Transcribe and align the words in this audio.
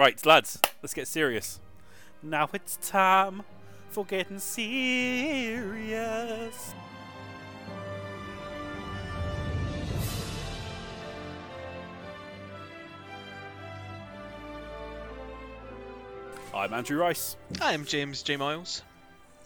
Right, 0.00 0.24
lads, 0.24 0.58
let's 0.82 0.94
get 0.94 1.06
serious. 1.08 1.60
Now 2.22 2.48
it's 2.54 2.78
time 2.78 3.42
for 3.90 4.06
getting 4.06 4.38
serious. 4.38 5.54
I'm 16.54 16.72
Andrew 16.72 16.96
Rice. 16.96 17.36
I'm 17.60 17.84
James 17.84 18.22
J. 18.22 18.38
Miles. 18.38 18.80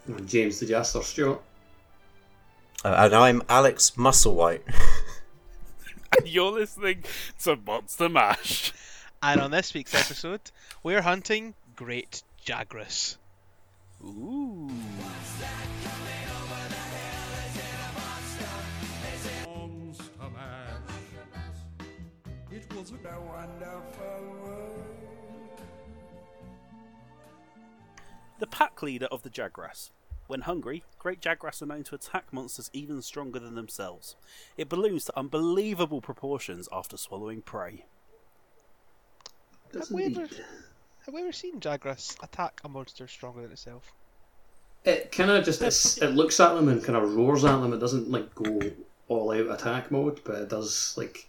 I'm 0.06 0.24
James 0.24 0.60
the 0.60 0.66
Jester 0.66 1.02
Stewart. 1.02 1.42
Uh, 2.84 2.94
and 2.96 3.12
I'm 3.12 3.42
Alex 3.48 3.90
Musselwhite. 3.96 4.62
and 6.16 6.28
you're 6.28 6.52
listening 6.52 7.02
to 7.42 7.56
Monster 7.56 8.08
Mash. 8.08 8.72
And 9.26 9.40
on 9.40 9.50
this 9.50 9.72
week's 9.72 9.94
episode, 9.94 10.50
we're 10.82 11.00
hunting 11.00 11.54
Great 11.74 12.22
Jagras. 12.44 13.16
Ooh. 14.04 14.68
It 22.52 22.74
was 22.74 22.92
a 22.92 23.20
wonderful. 23.20 24.84
The 28.40 28.46
pack 28.46 28.82
leader 28.82 29.06
of 29.06 29.22
the 29.22 29.30
Jagras. 29.30 29.90
When 30.26 30.42
hungry, 30.42 30.84
great 30.98 31.22
Jagras 31.22 31.62
are 31.62 31.66
known 31.66 31.84
to 31.84 31.94
attack 31.94 32.30
monsters 32.30 32.68
even 32.74 33.00
stronger 33.00 33.38
than 33.38 33.54
themselves. 33.54 34.16
It 34.58 34.68
balloons 34.68 35.06
to 35.06 35.18
unbelievable 35.18 36.02
proportions 36.02 36.68
after 36.70 36.98
swallowing 36.98 37.40
prey. 37.40 37.86
Does 39.74 39.88
Have 39.88 39.94
we, 39.96 40.04
ever, 40.06 40.22
indeed. 40.22 40.44
have 41.04 41.14
we 41.14 41.20
ever 41.22 41.32
seen 41.32 41.60
Jagras 41.60 42.16
attack 42.22 42.60
a 42.64 42.68
monster 42.68 43.06
stronger 43.06 43.42
than 43.42 43.52
itself? 43.52 43.92
It 44.84 45.12
kind 45.12 45.30
of 45.30 45.44
just 45.44 45.62
it's, 45.62 45.98
it 46.02 46.08
looks 46.10 46.38
at 46.40 46.54
them 46.54 46.68
and 46.68 46.82
kind 46.84 46.96
of 46.96 47.14
roars 47.14 47.44
at 47.44 47.58
them. 47.60 47.72
It 47.72 47.78
doesn't 47.78 48.10
like 48.10 48.34
go 48.34 48.60
all 49.08 49.32
out 49.32 49.50
attack 49.60 49.90
mode, 49.90 50.20
but 50.24 50.36
it 50.36 50.48
does 50.48 50.94
like 50.96 51.28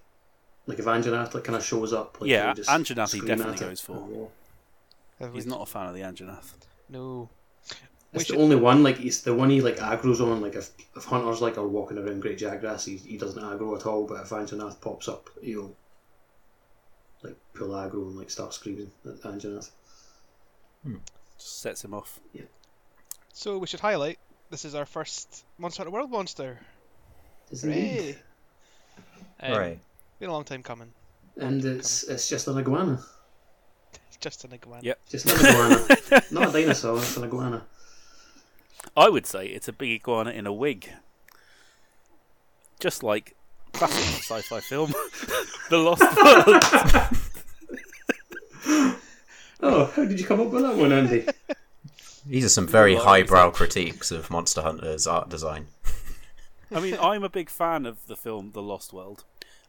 like 0.67 0.79
if 0.79 0.85
Anjanath 0.85 1.33
like 1.33 1.43
kind 1.45 1.55
of 1.55 1.63
shows 1.63 1.93
up. 1.93 2.19
Like, 2.19 2.29
Yeah, 2.29 2.47
he'll 2.47 2.53
just 2.55 2.69
Anjanath 2.69 3.13
he 3.13 3.21
definitely 3.25 3.57
goes 3.57 3.79
for. 3.81 3.93
and 3.97 4.09
roar. 4.11 4.29
Have 5.19 5.33
He's 5.33 5.45
we- 5.45 5.51
not 5.51 5.61
a 5.61 5.65
fan 5.65 5.87
of 5.87 5.93
the 5.95 6.01
Anjanath. 6.01 6.53
No. 6.89 7.29
We 8.11 8.19
It's 8.19 8.25
should- 8.27 8.37
the 8.37 8.41
only 8.41 8.55
one 8.57 8.83
like 8.83 8.97
he's 8.97 9.21
the 9.23 9.33
one 9.33 9.49
he 9.49 9.61
like 9.61 9.77
aggro's 9.77 10.19
on. 10.19 10.41
Like 10.41 10.55
if, 10.55 10.71
if 10.95 11.05
hunters 11.05 11.41
like 11.41 11.57
are 11.57 11.67
walking 11.67 11.97
around 11.97 12.19
Great 12.21 12.37
Jagras, 12.39 12.85
he, 12.85 12.97
he 12.97 13.17
doesn't 13.17 13.41
aggro 13.41 13.77
at 13.79 13.85
all. 13.85 14.05
But 14.05 14.21
if 14.21 14.29
Anjanath 14.31 14.81
pops 14.81 15.07
up, 15.07 15.29
he'll 15.41 15.73
like 17.25 17.35
pull 17.53 17.69
aggro 17.69 18.07
and 18.07 18.15
like 18.15 18.29
start 18.29 18.53
screaming 18.53 18.91
at 19.05 19.21
Anjanath. 19.21 19.71
Just 21.37 21.61
sets 21.61 21.83
him 21.83 21.93
off. 21.93 22.19
Yeah. 22.33 22.43
So 23.33 23.57
we 23.57 23.67
should 23.67 23.79
highlight 23.79 24.19
this 24.49 24.65
is 24.65 24.75
our 24.75 24.85
first 24.85 25.43
Monster 25.57 25.79
Hunter 25.81 25.91
World 25.91 26.11
monster. 26.11 26.59
Isn't 27.51 27.71
it? 27.71 28.17
Hooray! 29.41 29.51
Um, 29.53 29.59
Right. 29.59 29.79
Been 30.19 30.29
a 30.29 30.33
long 30.33 30.45
time 30.45 30.63
coming. 30.63 30.91
And 31.37 31.63
it's 31.65 32.03
it's 32.03 32.29
just 32.29 32.47
an 32.47 32.57
iguana. 32.57 33.03
It's 34.07 34.17
just 34.21 34.45
an 34.45 34.53
iguana. 34.53 34.81
Yep. 34.83 34.99
Just 35.09 35.25
an 35.25 35.45
iguana. 35.45 36.21
Not 36.31 36.49
a 36.49 36.51
dinosaur, 36.61 36.97
it's 36.97 37.17
an 37.17 37.23
iguana. 37.25 37.63
I 38.95 39.09
would 39.09 39.25
say 39.25 39.47
it's 39.47 39.67
a 39.67 39.73
big 39.73 39.91
iguana 39.91 40.31
in 40.31 40.47
a 40.47 40.53
wig. 40.53 40.89
Just 42.79 43.03
like 43.03 43.35
classic 43.77 44.23
sci-fi 44.23 44.59
film, 44.61 44.91
The 45.69 45.77
Lost 45.77 46.01
World. 46.23 46.63
Oh, 49.61 49.85
how 49.95 50.05
did 50.05 50.19
you 50.19 50.25
come 50.27 50.41
up 50.41 50.47
with 50.51 50.61
that 50.63 50.75
one, 50.75 50.91
Andy? 50.91 51.25
These 52.25 52.45
are 52.45 52.49
some 52.49 52.67
very 52.67 52.93
Right, 52.95 53.03
highbrow 53.03 53.51
critiques 53.51 54.11
of 54.11 54.29
Monster 54.29 54.61
Hunter's 54.61 55.07
art 55.07 55.29
design. 55.29 55.67
I 56.71 56.79
mean, 56.81 56.97
I'm 56.99 57.23
a 57.23 57.29
big 57.29 57.49
fan 57.49 57.85
of 57.85 58.05
the 58.07 58.15
film 58.17 58.51
The 58.53 58.61
Lost 58.61 58.91
World. 58.93 59.23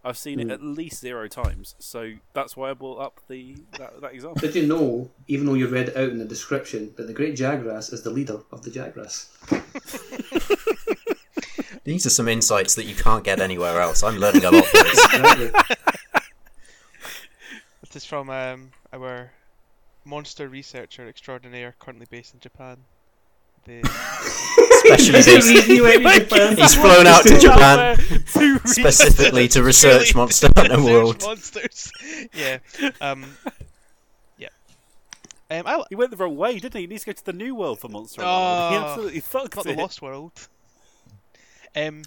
I've 0.05 0.19
seen 0.19 0.39
Hmm. 0.41 0.51
it 0.51 0.55
at 0.55 0.63
least 0.63 1.01
zero 1.01 1.29
times, 1.29 1.77
so 1.79 2.13
that's 2.35 2.57
why 2.57 2.71
I 2.71 2.75
brought 2.75 2.99
up 3.01 3.21
the 3.29 3.57
that, 3.79 4.01
that 4.01 4.13
example. 4.13 4.41
Did 4.41 4.55
you 4.55 4.67
know, 4.67 5.11
even 5.29 5.47
though 5.47 5.55
you 5.55 5.67
read 5.69 5.89
it 5.89 5.97
out 5.97 6.11
in 6.11 6.19
the 6.19 6.25
description, 6.25 6.93
that 6.97 7.07
the 7.07 7.13
Great 7.15 7.37
Jagras 7.37 7.93
is 7.93 8.03
the 8.03 8.11
leader 8.11 8.41
of 8.53 8.63
the 8.63 8.71
Jagras? 8.71 9.29
These 11.87 12.05
are 12.05 12.11
some 12.11 12.29
insights 12.29 12.75
that 12.75 12.85
you 12.85 12.95
can't 12.95 13.23
get 13.25 13.41
anywhere 13.41 13.81
else. 13.81 14.03
I'm 14.03 14.17
learning 14.19 14.45
a 14.45 14.51
lot 14.51 14.65
from 14.67 14.83
this. 14.83 15.53
This 17.81 18.03
is 18.03 18.05
from 18.05 18.29
um, 18.29 18.73
our 18.93 19.31
monster 20.05 20.49
researcher 20.49 21.09
extraordinaire 21.09 21.75
currently 21.79 22.07
based 22.11 22.35
in 22.35 22.41
Japan. 22.41 22.79
The 23.65 23.81
Especially 24.85 25.19
Is 25.21 25.27
there 25.27 25.35
a 25.35 25.39
based- 25.39 25.49
reason 25.49 25.77
you 25.77 25.83
went 25.85 26.03
to 26.03 26.21
Japan? 26.37 26.57
He's 26.57 26.75
flown 26.75 27.07
out 27.07 27.23
to 27.23 27.39
Japan 27.39 27.97
To 28.35 28.59
specifically 28.67 29.49
to 29.49 29.63
research 29.63 30.13
Really 30.13 30.13
Monster 30.15 30.49
Hunter 30.57 30.77
research 30.77 30.93
World. 30.93 31.23
monsters. 31.25 31.93
yeah. 32.35 32.59
Um. 33.01 33.25
Yeah. 34.37 34.49
Um. 35.51 35.63
I, 35.67 35.83
He 35.89 35.95
went 35.95 36.11
the 36.11 36.17
wrong 36.17 36.37
way, 36.37 36.59
didn't 36.59 36.75
he? 36.75 36.81
He 36.83 36.87
needs 36.89 37.05
to 37.05 37.11
go 37.11 37.13
to 37.15 37.25
the 37.25 37.33
new 37.33 37.55
world 37.55 37.79
for 37.81 37.89
Monster 37.89 38.23
Hunter. 38.23 38.35
World. 38.37 38.73
He 38.73 38.77
Oh, 38.79 38.91
absolutely 38.91 39.21
fucked 39.21 39.57
not 39.57 39.65
the. 39.65 39.75
Lost 39.75 40.03
World. 40.03 40.49
Um, 41.77 42.03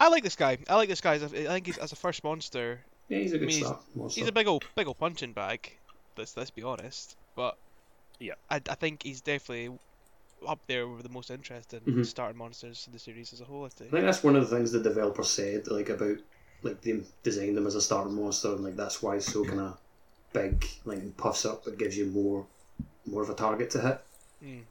I 0.00 0.08
like 0.08 0.22
this 0.22 0.36
guy. 0.36 0.58
I 0.68 0.76
like 0.76 0.88
this 0.88 1.00
guy. 1.00 1.14
As 1.14 1.22
a, 1.32 1.50
I 1.50 1.54
think 1.54 1.66
he's 1.66 1.78
as 1.78 1.92
a 1.92 1.96
first 1.96 2.22
monster. 2.22 2.80
Yeah, 3.08 3.18
he's 3.18 3.32
a 3.32 3.36
I 3.36 3.38
good 3.40 3.46
mean, 3.48 3.56
he's- 3.56 3.66
start 3.68 3.82
monster. 3.94 4.20
He's 4.20 4.28
a 4.28 4.32
big 4.32 4.46
old, 4.46 4.64
big 4.76 4.86
old 4.86 4.98
punching 4.98 5.32
bag. 5.32 5.76
Let's 6.16 6.36
let's 6.36 6.50
be 6.50 6.62
honest. 6.62 7.16
But 7.34 7.56
Yeah. 8.20 8.34
I, 8.50 8.56
I 8.68 8.74
think 8.74 9.02
he's 9.02 9.20
definitely 9.20 9.76
up 10.46 10.60
there 10.68 10.86
with 10.86 11.02
the 11.02 11.08
most 11.08 11.30
interesting 11.30 11.80
Mhm. 11.80 12.06
starting 12.06 12.38
monsters 12.38 12.84
in 12.86 12.92
the 12.92 12.98
series 12.98 13.32
as 13.32 13.40
a 13.40 13.44
whole. 13.44 13.64
I 13.64 13.68
think. 13.70 13.88
I 13.88 13.90
think. 13.90 13.92
think 13.92 14.04
that's 14.04 14.22
one 14.24 14.36
of 14.36 14.48
the 14.48 14.54
things 14.56 14.70
the 14.72 14.80
developer 14.80 15.24
said, 15.24 15.66
like 15.68 15.88
about 15.88 16.18
like 16.62 16.80
they 16.82 17.00
designed 17.22 17.56
them 17.56 17.66
as 17.66 17.74
a 17.74 17.80
starting 17.82 18.14
monster, 18.14 18.52
and 18.52 18.62
like 18.64 18.76
that's 18.76 19.02
why 19.02 19.16
it's 19.16 19.32
so 19.32 19.44
kind 19.44 19.60
of 19.60 19.78
big, 20.32 20.64
like 20.84 21.16
puffs 21.16 21.44
up. 21.44 21.66
It 21.66 21.78
gives 21.78 21.96
you 21.96 22.06
more, 22.06 22.46
more 23.06 23.22
of 23.22 23.30
a 23.30 23.34
target 23.34 23.70
to 23.70 23.80
hit. 23.80 24.00
Mm. 24.44 24.62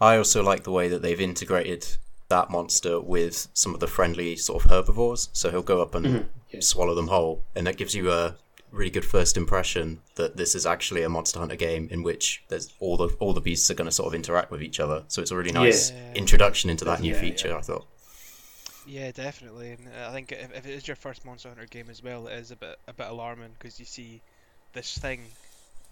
I 0.00 0.16
also 0.16 0.42
like 0.42 0.64
the 0.64 0.70
way 0.72 0.88
that 0.88 1.02
they've 1.02 1.20
integrated 1.20 1.86
that 2.28 2.50
monster 2.50 3.00
with 3.00 3.48
some 3.54 3.72
of 3.74 3.80
the 3.80 3.86
friendly 3.86 4.36
sort 4.36 4.64
of 4.64 4.70
herbivores. 4.70 5.28
So 5.32 5.50
he'll 5.50 5.62
go 5.62 5.80
up 5.82 5.94
and 5.94 6.06
Mhm, 6.06 6.26
yeah. 6.50 6.60
swallow 6.60 6.94
them 6.94 7.08
whole, 7.08 7.42
and 7.54 7.66
that 7.66 7.76
gives 7.76 7.94
you 7.94 8.10
a 8.12 8.36
really 8.72 8.90
good 8.90 9.04
first 9.04 9.36
impression 9.36 10.02
that 10.16 10.36
this 10.36 10.54
is 10.54 10.66
actually 10.66 11.02
a 11.02 11.08
Monster 11.08 11.38
Hunter 11.38 11.56
game 11.56 11.88
in 11.90 12.02
which 12.02 12.42
there's 12.48 12.72
all 12.80 12.96
the 12.96 13.08
all 13.20 13.32
the 13.32 13.40
beasts 13.40 13.70
are 13.70 13.74
going 13.74 13.88
to 13.88 13.92
sort 13.92 14.08
of 14.08 14.14
interact 14.14 14.50
with 14.50 14.62
each 14.62 14.80
other. 14.80 15.04
So 15.08 15.22
it's 15.22 15.30
a 15.30 15.36
really 15.36 15.52
nice 15.52 15.90
Yeah. 15.92 16.12
introduction 16.14 16.68
into 16.68 16.84
that 16.84 17.00
new 17.00 17.12
Yeah, 17.14 17.20
feature. 17.20 17.48
yeah. 17.48 17.58
I 17.58 17.60
thought. 17.62 17.86
Yeah, 18.86 19.10
definitely. 19.12 19.72
And 19.72 19.88
I 19.96 20.12
think 20.12 20.30
if, 20.32 20.52
if 20.54 20.66
it 20.66 20.70
is 20.72 20.86
your 20.86 20.96
first 20.96 21.24
Monster 21.24 21.48
Hunter 21.48 21.66
game 21.66 21.90
as 21.90 22.02
well, 22.02 22.26
it 22.28 22.34
is 22.34 22.50
a 22.50 22.56
bit 22.56 22.78
a 22.86 22.92
bit 22.92 23.06
alarming 23.08 23.50
because 23.58 23.78
you 23.80 23.84
see 23.86 24.20
this 24.74 24.98
thing 24.98 25.22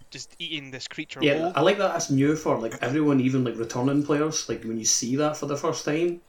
just 0.09 0.35
eating 0.39 0.71
this 0.71 0.87
creature 0.87 1.19
Yeah, 1.21 1.39
whole. 1.39 1.53
I 1.55 1.61
like 1.61 1.77
that. 1.77 1.93
That's 1.93 2.09
new 2.09 2.35
for 2.35 2.57
like 2.59 2.81
everyone, 2.81 3.19
even 3.19 3.43
like 3.43 3.57
returning 3.57 4.03
players. 4.03 4.47
Like 4.47 4.63
when 4.63 4.77
you 4.77 4.85
see 4.85 5.15
that 5.17 5.37
for 5.37 5.45
the 5.45 5.57
first 5.57 5.85
time, 5.85 6.21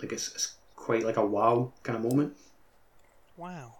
like 0.00 0.12
it's, 0.12 0.34
it's 0.34 0.56
quite 0.76 1.04
like 1.04 1.16
a 1.16 1.24
wow 1.24 1.72
kind 1.82 1.96
of 1.96 2.10
moment. 2.10 2.36
Wow. 3.36 3.74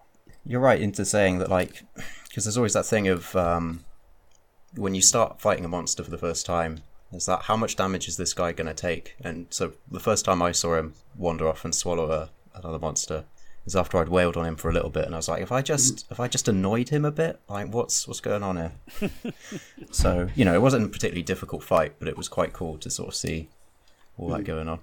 You're 0.44 0.60
right 0.60 0.80
into 0.80 1.04
saying 1.04 1.38
that, 1.38 1.50
like, 1.50 1.82
because 2.28 2.44
there's 2.44 2.56
always 2.56 2.72
that 2.72 2.86
thing 2.86 3.08
of 3.08 3.36
um, 3.36 3.84
when 4.74 4.94
you 4.94 5.02
start 5.02 5.40
fighting 5.40 5.64
a 5.64 5.68
monster 5.68 6.02
for 6.02 6.10
the 6.10 6.18
first 6.18 6.46
time, 6.46 6.80
is 7.12 7.26
that 7.26 7.42
how 7.42 7.56
much 7.56 7.76
damage 7.76 8.08
is 8.08 8.16
this 8.16 8.32
guy 8.32 8.52
going 8.52 8.68
to 8.68 8.74
take? 8.74 9.16
And 9.20 9.48
so 9.50 9.72
the 9.90 10.00
first 10.00 10.24
time 10.24 10.40
I 10.40 10.52
saw 10.52 10.76
him 10.76 10.94
wander 11.16 11.48
off 11.48 11.64
and 11.64 11.74
swallow 11.74 12.10
a, 12.10 12.30
another 12.54 12.78
monster 12.78 13.24
is 13.66 13.76
after 13.76 13.98
I'd 13.98 14.08
wailed 14.08 14.36
on 14.36 14.46
him 14.46 14.56
for 14.56 14.68
a 14.70 14.72
little 14.72 14.90
bit, 14.90 15.04
and 15.04 15.14
I 15.14 15.18
was 15.18 15.28
like, 15.28 15.42
if 15.42 15.52
I 15.52 15.62
just 15.62 16.10
if 16.10 16.18
I 16.20 16.28
just 16.28 16.48
annoyed 16.48 16.88
him 16.88 17.04
a 17.04 17.10
bit, 17.10 17.40
like, 17.48 17.72
what's 17.72 18.06
what's 18.08 18.20
going 18.20 18.42
on 18.42 18.56
here? 18.56 18.72
so 19.90 20.28
you 20.34 20.44
know, 20.44 20.54
it 20.54 20.62
wasn't 20.62 20.84
a 20.86 20.88
particularly 20.88 21.22
difficult 21.22 21.62
fight, 21.62 21.94
but 21.98 22.08
it 22.08 22.16
was 22.16 22.28
quite 22.28 22.52
cool 22.52 22.78
to 22.78 22.90
sort 22.90 23.08
of 23.08 23.14
see 23.14 23.48
all 24.16 24.28
that 24.28 24.44
going 24.44 24.68
on. 24.68 24.80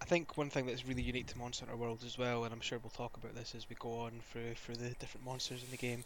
I 0.00 0.04
think 0.04 0.38
one 0.38 0.48
thing 0.48 0.64
that's 0.66 0.86
really 0.86 1.02
unique 1.02 1.26
to 1.28 1.38
Monster 1.38 1.66
Hunter 1.66 1.76
World 1.80 2.02
as 2.06 2.16
well, 2.16 2.44
and 2.44 2.52
I'm 2.54 2.60
sure 2.60 2.78
we'll 2.82 2.90
talk 2.90 3.16
about 3.18 3.34
this 3.34 3.54
as 3.54 3.68
we 3.68 3.76
go 3.78 3.90
on 4.00 4.12
through 4.32 4.54
through 4.54 4.76
the 4.76 4.90
different 4.94 5.24
monsters 5.26 5.62
in 5.62 5.70
the 5.70 5.76
game, 5.76 6.04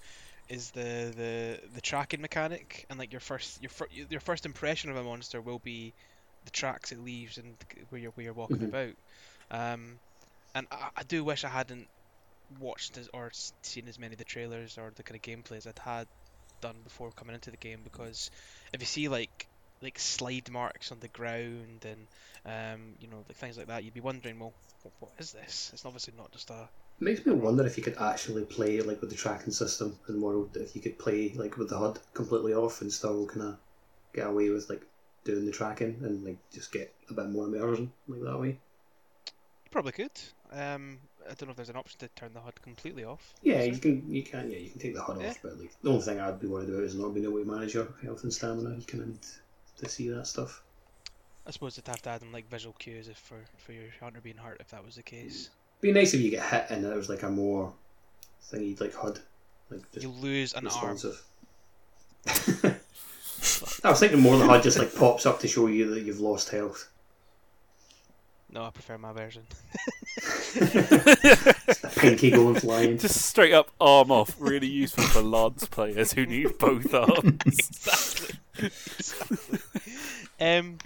is 0.48 0.70
the 0.72 1.12
the 1.16 1.60
the 1.74 1.80
tracking 1.80 2.20
mechanic 2.20 2.84
and 2.90 2.98
like 2.98 3.12
your 3.12 3.20
first 3.20 3.62
your 3.62 3.70
fir- 3.70 3.88
your 4.10 4.20
first 4.20 4.44
impression 4.44 4.90
of 4.90 4.96
a 4.96 5.02
monster 5.04 5.40
will 5.40 5.60
be 5.60 5.92
the 6.44 6.50
tracks 6.50 6.90
it 6.90 6.98
leaves 7.04 7.38
and 7.38 7.54
where 7.90 8.00
you're 8.00 8.10
where 8.12 8.24
you're 8.24 8.32
walking 8.32 8.58
Mhm. 8.58 8.68
about. 8.68 8.94
Um, 9.52 9.98
and 10.54 10.66
I, 10.70 10.88
I 10.96 11.02
do 11.04 11.24
wish 11.24 11.44
I 11.44 11.48
hadn't 11.48 11.88
watched 12.60 12.98
as, 12.98 13.08
or 13.12 13.30
seen 13.62 13.88
as 13.88 13.98
many 13.98 14.14
of 14.14 14.18
the 14.18 14.24
trailers 14.24 14.78
or 14.78 14.92
the 14.94 15.02
kind 15.02 15.16
of 15.16 15.22
gameplays 15.22 15.66
I'd 15.66 15.78
had 15.78 16.06
done 16.60 16.76
before 16.84 17.10
coming 17.12 17.34
into 17.34 17.50
the 17.50 17.56
game 17.56 17.80
because 17.82 18.30
if 18.72 18.80
you 18.80 18.86
see 18.86 19.08
like 19.08 19.48
like 19.82 19.98
slide 19.98 20.48
marks 20.50 20.92
on 20.92 21.00
the 21.00 21.08
ground 21.08 21.84
and 21.84 22.06
um, 22.46 22.94
you 23.00 23.08
know 23.08 23.24
like 23.28 23.36
things 23.36 23.58
like 23.58 23.66
that, 23.66 23.84
you'd 23.84 23.94
be 23.94 24.00
wondering, 24.00 24.38
well, 24.38 24.54
what, 24.82 24.94
what 25.00 25.12
is 25.18 25.32
this? 25.32 25.70
It's 25.72 25.84
obviously 25.84 26.14
not 26.16 26.30
just 26.32 26.50
a 26.50 26.68
It 27.00 27.04
makes 27.04 27.26
me 27.26 27.32
wonder 27.32 27.66
if 27.66 27.76
you 27.76 27.82
could 27.82 27.98
actually 27.98 28.44
play 28.44 28.80
like 28.80 29.00
with 29.00 29.10
the 29.10 29.16
tracking 29.16 29.52
system 29.52 29.98
in 30.08 30.20
World, 30.20 30.56
if 30.56 30.76
you 30.76 30.82
could 30.82 30.98
play 30.98 31.32
like 31.34 31.56
with 31.58 31.68
the 31.68 31.78
HUD 31.78 31.98
completely 32.14 32.54
off 32.54 32.80
and 32.80 32.92
still 32.92 33.26
kind 33.26 33.42
of 33.42 33.56
get 34.14 34.26
away 34.28 34.50
with 34.50 34.68
like 34.70 34.82
doing 35.24 35.46
the 35.46 35.52
tracking 35.52 35.96
and 36.02 36.24
like 36.24 36.38
just 36.52 36.72
get 36.72 36.94
a 37.10 37.14
bit 37.14 37.28
more 37.30 37.46
immersion 37.46 37.92
like 38.06 38.20
that 38.22 38.38
way. 38.38 38.58
Probably 39.72 39.92
could. 39.92 40.10
Um, 40.52 40.98
I 41.24 41.34
don't 41.34 41.44
know 41.44 41.50
if 41.50 41.56
there's 41.56 41.70
an 41.70 41.76
option 41.76 41.98
to 42.00 42.08
turn 42.08 42.32
the 42.34 42.40
HUD 42.40 42.60
completely 42.62 43.04
off. 43.04 43.32
Yeah, 43.42 43.62
you 43.62 43.78
can 43.78 44.04
you 44.12 44.22
can 44.22 44.50
yeah 44.50 44.58
you 44.58 44.70
can 44.70 44.80
take 44.80 44.94
the 44.94 45.02
HUD 45.02 45.20
Yeah. 45.20 45.30
off, 45.30 45.38
but 45.42 45.58
like 45.58 45.72
the 45.82 45.90
only 45.90 46.02
thing 46.02 46.20
I'd 46.20 46.38
be 46.40 46.46
worried 46.46 46.68
about 46.68 46.82
is 46.82 46.94
not 46.94 47.14
being 47.14 47.24
able 47.26 47.38
to 47.38 47.44
manage 47.50 47.74
your 47.74 47.88
health 48.04 48.22
and 48.22 48.32
stamina. 48.32 48.76
You 48.76 48.84
kind 48.84 49.02
of 49.02 49.08
need 49.08 49.20
to 49.78 49.88
see 49.88 50.08
that 50.10 50.26
stuff. 50.26 50.62
I 51.46 51.50
suppose 51.50 51.74
they'd 51.74 51.88
have 51.90 52.02
to 52.02 52.10
add 52.10 52.22
in 52.22 52.30
like 52.32 52.48
visual 52.50 52.74
cues 52.78 53.08
if 53.08 53.16
for 53.16 53.38
for 53.56 53.72
your 53.72 53.84
hunter 53.98 54.20
being 54.20 54.36
hurt 54.36 54.58
if 54.60 54.68
that 54.68 54.84
was 54.84 54.96
the 54.96 55.02
case. 55.02 55.50
Be 55.80 55.90
nice 55.90 56.12
if 56.14 56.20
you 56.20 56.30
get 56.30 56.44
hit 56.44 56.66
and 56.70 56.84
there 56.84 56.94
was 56.94 57.08
like 57.08 57.22
a 57.22 57.30
more 57.30 57.72
thingy 58.52 58.78
like 58.80 58.94
HUD, 58.94 59.20
like 59.70 59.90
just 59.90 60.02
You 60.04 60.10
lose 60.10 60.52
an 60.52 60.66
arm. 60.68 60.98
I 63.84 63.90
was 63.90 63.98
thinking 63.98 64.20
more 64.20 64.36
the 64.36 64.46
HUD 64.46 64.62
just 64.62 64.78
like 64.78 64.94
pops 64.94 65.24
up 65.26 65.40
to 65.40 65.48
show 65.48 65.66
you 65.66 65.92
that 65.94 66.02
you've 66.02 66.20
lost 66.20 66.50
health. 66.50 66.88
No, 68.52 68.64
I 68.64 68.70
prefer 68.70 68.98
my 68.98 69.12
version. 69.12 69.44
A 70.60 71.88
pinky 71.96 72.30
going 72.30 72.54
flying. 72.60 72.98
Just 72.98 73.22
straight 73.22 73.54
up 73.54 73.70
arm 73.80 74.10
off. 74.10 74.36
Really 74.38 74.66
useful 74.66 75.04
for 75.04 75.22
Lance 75.22 75.66
players 75.66 76.12
who 76.12 76.26
need 76.26 76.58
both 76.58 76.92
arms. 76.94 77.40
exactly. 77.46 78.36
exactly. 78.58 79.58
Um, 80.38 80.76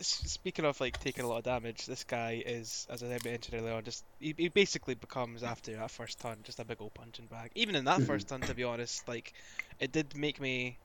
speaking 0.00 0.64
of 0.64 0.80
like 0.80 0.98
taking 0.98 1.24
a 1.24 1.28
lot 1.28 1.38
of 1.38 1.44
damage, 1.44 1.86
this 1.86 2.02
guy 2.02 2.42
is, 2.44 2.88
as 2.90 3.04
I 3.04 3.18
mentioned 3.24 3.54
earlier 3.54 3.74
on, 3.74 3.84
just 3.84 4.02
he, 4.18 4.34
he 4.36 4.48
basically 4.48 4.94
becomes 4.96 5.44
after 5.44 5.76
that 5.76 5.92
first 5.92 6.18
turn 6.18 6.38
just 6.42 6.58
a 6.58 6.64
big 6.64 6.80
old 6.80 6.94
punching 6.94 7.26
bag. 7.26 7.52
Even 7.54 7.76
in 7.76 7.84
that 7.84 8.02
first 8.02 8.28
turn, 8.28 8.40
to 8.40 8.54
be 8.54 8.64
honest, 8.64 9.06
like 9.06 9.32
it 9.78 9.92
did 9.92 10.16
make 10.16 10.40
me 10.40 10.76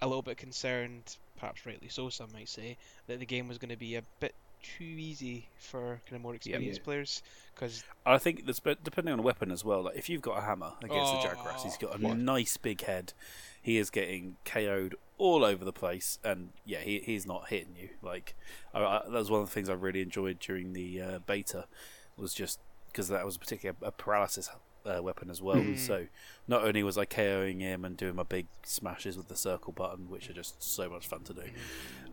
a 0.00 0.06
little 0.06 0.22
bit 0.22 0.36
concerned, 0.36 1.16
perhaps 1.36 1.66
rightly 1.66 1.88
so, 1.88 2.10
some 2.10 2.28
might 2.32 2.48
say, 2.48 2.76
that 3.08 3.18
the 3.18 3.26
game 3.26 3.48
was 3.48 3.58
going 3.58 3.70
to 3.70 3.76
be 3.76 3.96
a 3.96 4.02
bit 4.20 4.34
too 4.62 4.84
easy 4.84 5.48
for 5.58 6.00
kind 6.06 6.16
of 6.16 6.22
more 6.22 6.34
experienced 6.34 6.82
players 6.82 7.22
because 7.54 7.84
I 8.06 8.18
think 8.18 8.46
that's 8.46 8.60
depending 8.60 9.12
on 9.12 9.18
the 9.18 9.22
weapon 9.22 9.50
as 9.50 9.64
well. 9.64 9.82
Like 9.82 9.96
if 9.96 10.08
you've 10.08 10.22
got 10.22 10.38
a 10.38 10.42
hammer 10.42 10.72
against 10.82 11.14
a 11.14 11.16
Jagras, 11.16 11.62
he's 11.62 11.76
got 11.76 11.96
a 11.96 12.00
Yeah. 12.00 12.14
nice 12.14 12.56
big 12.56 12.82
head. 12.82 13.12
He 13.60 13.78
is 13.78 13.90
getting 13.90 14.36
KO'd 14.44 14.96
all 15.18 15.44
over 15.44 15.64
the 15.64 15.72
place, 15.72 16.18
and 16.24 16.50
yeah, 16.64 16.80
he 16.80 16.98
he's 17.00 17.26
not 17.26 17.48
hitting 17.48 17.76
you. 17.80 17.90
Like 18.02 18.34
I, 18.74 18.80
I, 18.82 19.02
that 19.04 19.12
was 19.12 19.30
one 19.30 19.40
of 19.40 19.48
the 19.48 19.52
things 19.54 19.68
I 19.68 19.74
really 19.74 20.02
enjoyed 20.02 20.38
during 20.40 20.72
the 20.72 21.00
uh, 21.00 21.18
beta, 21.20 21.66
was 22.16 22.34
just 22.34 22.58
because 22.86 23.08
that 23.08 23.24
was 23.24 23.38
particularly 23.38 23.78
a, 23.82 23.86
a 23.86 23.92
paralysis 23.92 24.48
uh, 24.86 25.02
weapon 25.02 25.30
as 25.30 25.40
well. 25.42 25.56
Mhm. 25.56 25.78
So 25.78 26.06
not 26.48 26.64
only 26.64 26.82
was 26.82 26.96
I 26.98 27.04
KOing 27.04 27.60
him 27.60 27.84
and 27.84 27.96
doing 27.96 28.14
my 28.16 28.22
big 28.24 28.46
smashes 28.64 29.16
with 29.16 29.28
the 29.28 29.36
circle 29.36 29.72
button, 29.72 30.08
which 30.10 30.28
are 30.30 30.32
just 30.32 30.62
so 30.62 30.88
much 30.90 31.06
fun 31.06 31.22
to 31.24 31.34
do, 31.34 31.42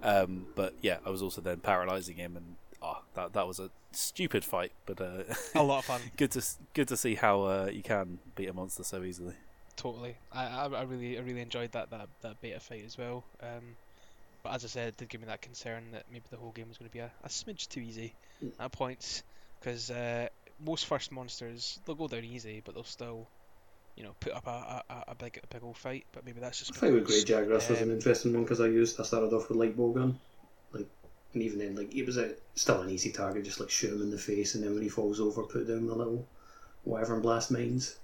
um, 0.04 0.48
but 0.56 0.74
yeah, 0.82 0.98
I 1.06 1.10
was 1.10 1.22
also 1.22 1.42
then 1.42 1.60
paralysing 1.60 2.16
him, 2.18 2.36
and 2.38 2.56
oh, 2.82 3.04
that 3.16 3.34
that 3.34 3.48
was 3.48 3.60
a 3.60 3.70
stupid 3.92 4.46
fight, 4.46 4.72
but 4.86 5.02
uh, 5.02 5.24
a 5.56 5.64
lot 5.64 5.80
of 5.80 5.86
fun. 5.86 6.02
good 6.18 6.32
to 6.32 6.46
good 6.74 6.88
to 6.88 6.98
see 6.98 7.16
how 7.16 7.42
uh, 7.44 7.70
you 7.72 7.82
can 7.84 8.20
beat 8.36 8.48
a 8.50 8.54
monster 8.54 8.84
so 8.84 9.04
easily. 9.04 9.34
Totally. 9.76 10.16
I, 10.34 10.46
I, 10.46 10.66
I 10.68 10.82
really 10.84 11.18
I 11.18 11.22
really 11.22 11.42
enjoyed 11.42 11.72
that, 11.72 11.90
that, 11.92 12.10
that 12.22 12.42
beta 12.42 12.60
fight 12.60 12.84
as 12.86 12.98
well. 12.98 13.24
Um, 13.42 13.76
but 14.44 14.54
as 14.54 14.66
I 14.66 14.68
said, 14.68 14.88
it 14.90 14.98
did 14.98 15.10
give 15.10 15.22
me 15.22 15.28
that 15.28 15.42
concern 15.42 15.84
that 15.94 16.04
maybe 16.12 16.26
the 16.30 16.36
whole 16.38 16.52
game 16.52 16.68
was 16.68 16.78
going 16.78 16.90
to 16.90 16.94
be 16.94 17.00
a, 17.00 17.10
a 17.24 17.30
smidge 17.30 17.68
too 17.70 17.80
easy 17.82 18.14
Mm. 18.44 18.52
at 18.60 18.72
points. 18.72 19.24
Because 19.60 19.92
uh, 19.92 20.28
most 20.64 20.86
first 20.86 21.12
monsters, 21.12 21.80
they'll 21.86 21.96
go 21.96 22.08
down 22.08 22.24
easy, 22.24 22.62
but 22.64 22.74
they'll 22.74 22.84
still, 22.84 23.28
you 23.96 24.04
know, 24.04 24.16
put 24.20 24.34
up 24.34 24.48
a, 24.48 24.84
a, 24.90 25.04
a 25.10 25.16
big 25.16 25.40
a 25.44 25.48
big 25.48 25.64
old 25.64 25.78
fight. 25.78 26.06
But 26.12 26.26
maybe 26.26 26.40
that's 26.40 26.60
just 26.60 26.76
I 26.76 26.80
think 26.80 26.96
with 26.96 27.06
Great 27.06 27.26
Jagras 27.26 27.70
was 27.70 27.82
an 27.82 27.90
um, 27.90 27.96
interesting 27.96 28.34
one 28.34 28.44
because 28.44 28.62
I 28.62 28.68
used 28.68 29.00
I 29.00 29.04
started 29.04 29.34
off 29.34 29.50
with 29.50 29.58
light 29.58 29.76
bow 29.76 29.92
gun, 29.92 30.20
like 30.72 30.88
and 31.34 31.44
even 31.44 31.60
then 31.60 31.76
like 31.76 31.94
it 31.94 32.06
was 32.06 32.18
a, 32.18 32.34
still 32.56 32.82
an 32.82 32.90
easy 32.90 33.12
target, 33.12 33.46
just 33.46 33.60
like 33.60 33.70
shoot 33.70 33.94
him 33.94 34.02
in 34.02 34.12
the 34.12 34.18
face, 34.18 34.56
and 34.56 34.64
then 34.64 34.74
when 34.74 34.84
he 34.84 34.90
falls 34.90 35.20
over, 35.20 35.44
put 35.44 35.68
down 35.68 35.88
the 35.88 35.96
little 35.96 36.28
whatever 36.84 37.14
and 37.14 37.24
blast 37.24 37.52
mines, 37.52 37.98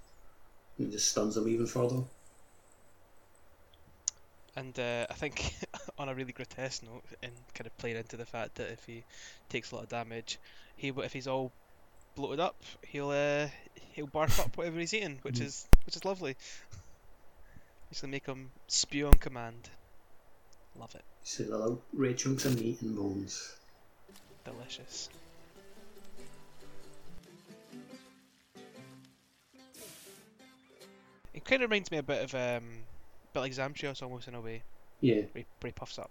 and 0.78 0.88
it 0.88 0.92
just 0.92 1.08
stuns 1.08 1.36
him 1.36 1.48
even 1.48 1.66
further. 1.66 2.02
And 4.54 4.78
uh, 4.78 5.06
I 5.10 5.14
think 5.14 5.54
on 5.98 6.08
a 6.08 6.14
really 6.14 6.32
grotesque 6.32 6.82
note, 6.82 7.04
and 7.22 7.32
kind 7.54 7.66
of 7.66 7.76
playing 7.76 7.96
into 7.96 8.16
the 8.16 8.24
fact 8.24 8.54
that 8.56 8.70
if 8.70 8.84
he 8.86 9.04
takes 9.48 9.70
a 9.70 9.74
lot 9.74 9.84
of 9.84 9.90
damage, 9.90 10.38
he 10.76 10.88
if 10.88 11.12
he's 11.12 11.26
all 11.26 11.52
bloated 12.16 12.40
up, 12.40 12.56
he'll 12.88 13.10
uh, 13.10 13.48
he'll 13.92 14.08
barf 14.08 14.40
up 14.40 14.56
whatever 14.56 14.80
he's 14.80 14.92
eating, 14.94 15.18
which 15.22 15.36
Mhm. 15.36 15.44
is 15.46 15.68
which 15.84 15.94
is 15.96 16.04
lovely. 16.04 16.36
Just 17.90 18.00
to 18.00 18.08
make 18.08 18.26
him 18.26 18.50
spew 18.66 19.06
on 19.06 19.14
command. 19.14 19.70
Love 20.78 20.94
it, 20.94 21.04
You 21.22 21.26
see 21.26 21.44
the 21.44 21.56
little 21.56 21.82
red 21.92 22.18
chunks 22.18 22.44
of 22.44 22.60
meat 22.60 22.82
and 22.82 22.96
bones. 22.96 23.54
delicious. 24.44 25.08
It 31.34 31.44
kind 31.44 31.62
of 31.62 31.70
reminds 31.70 31.90
me 31.90 31.98
a 31.98 32.02
bit 32.02 32.24
of 32.24 32.34
um, 32.34 32.64
bit 33.32 33.40
like 33.40 33.52
Zamtrios 33.52 34.02
almost 34.02 34.28
in 34.28 34.34
a 34.34 34.40
way, 34.40 34.62
Yeah, 35.00 35.14
where 35.16 35.22
he, 35.34 35.46
where 35.60 35.68
he 35.68 35.72
puffs 35.72 35.98
up. 35.98 36.10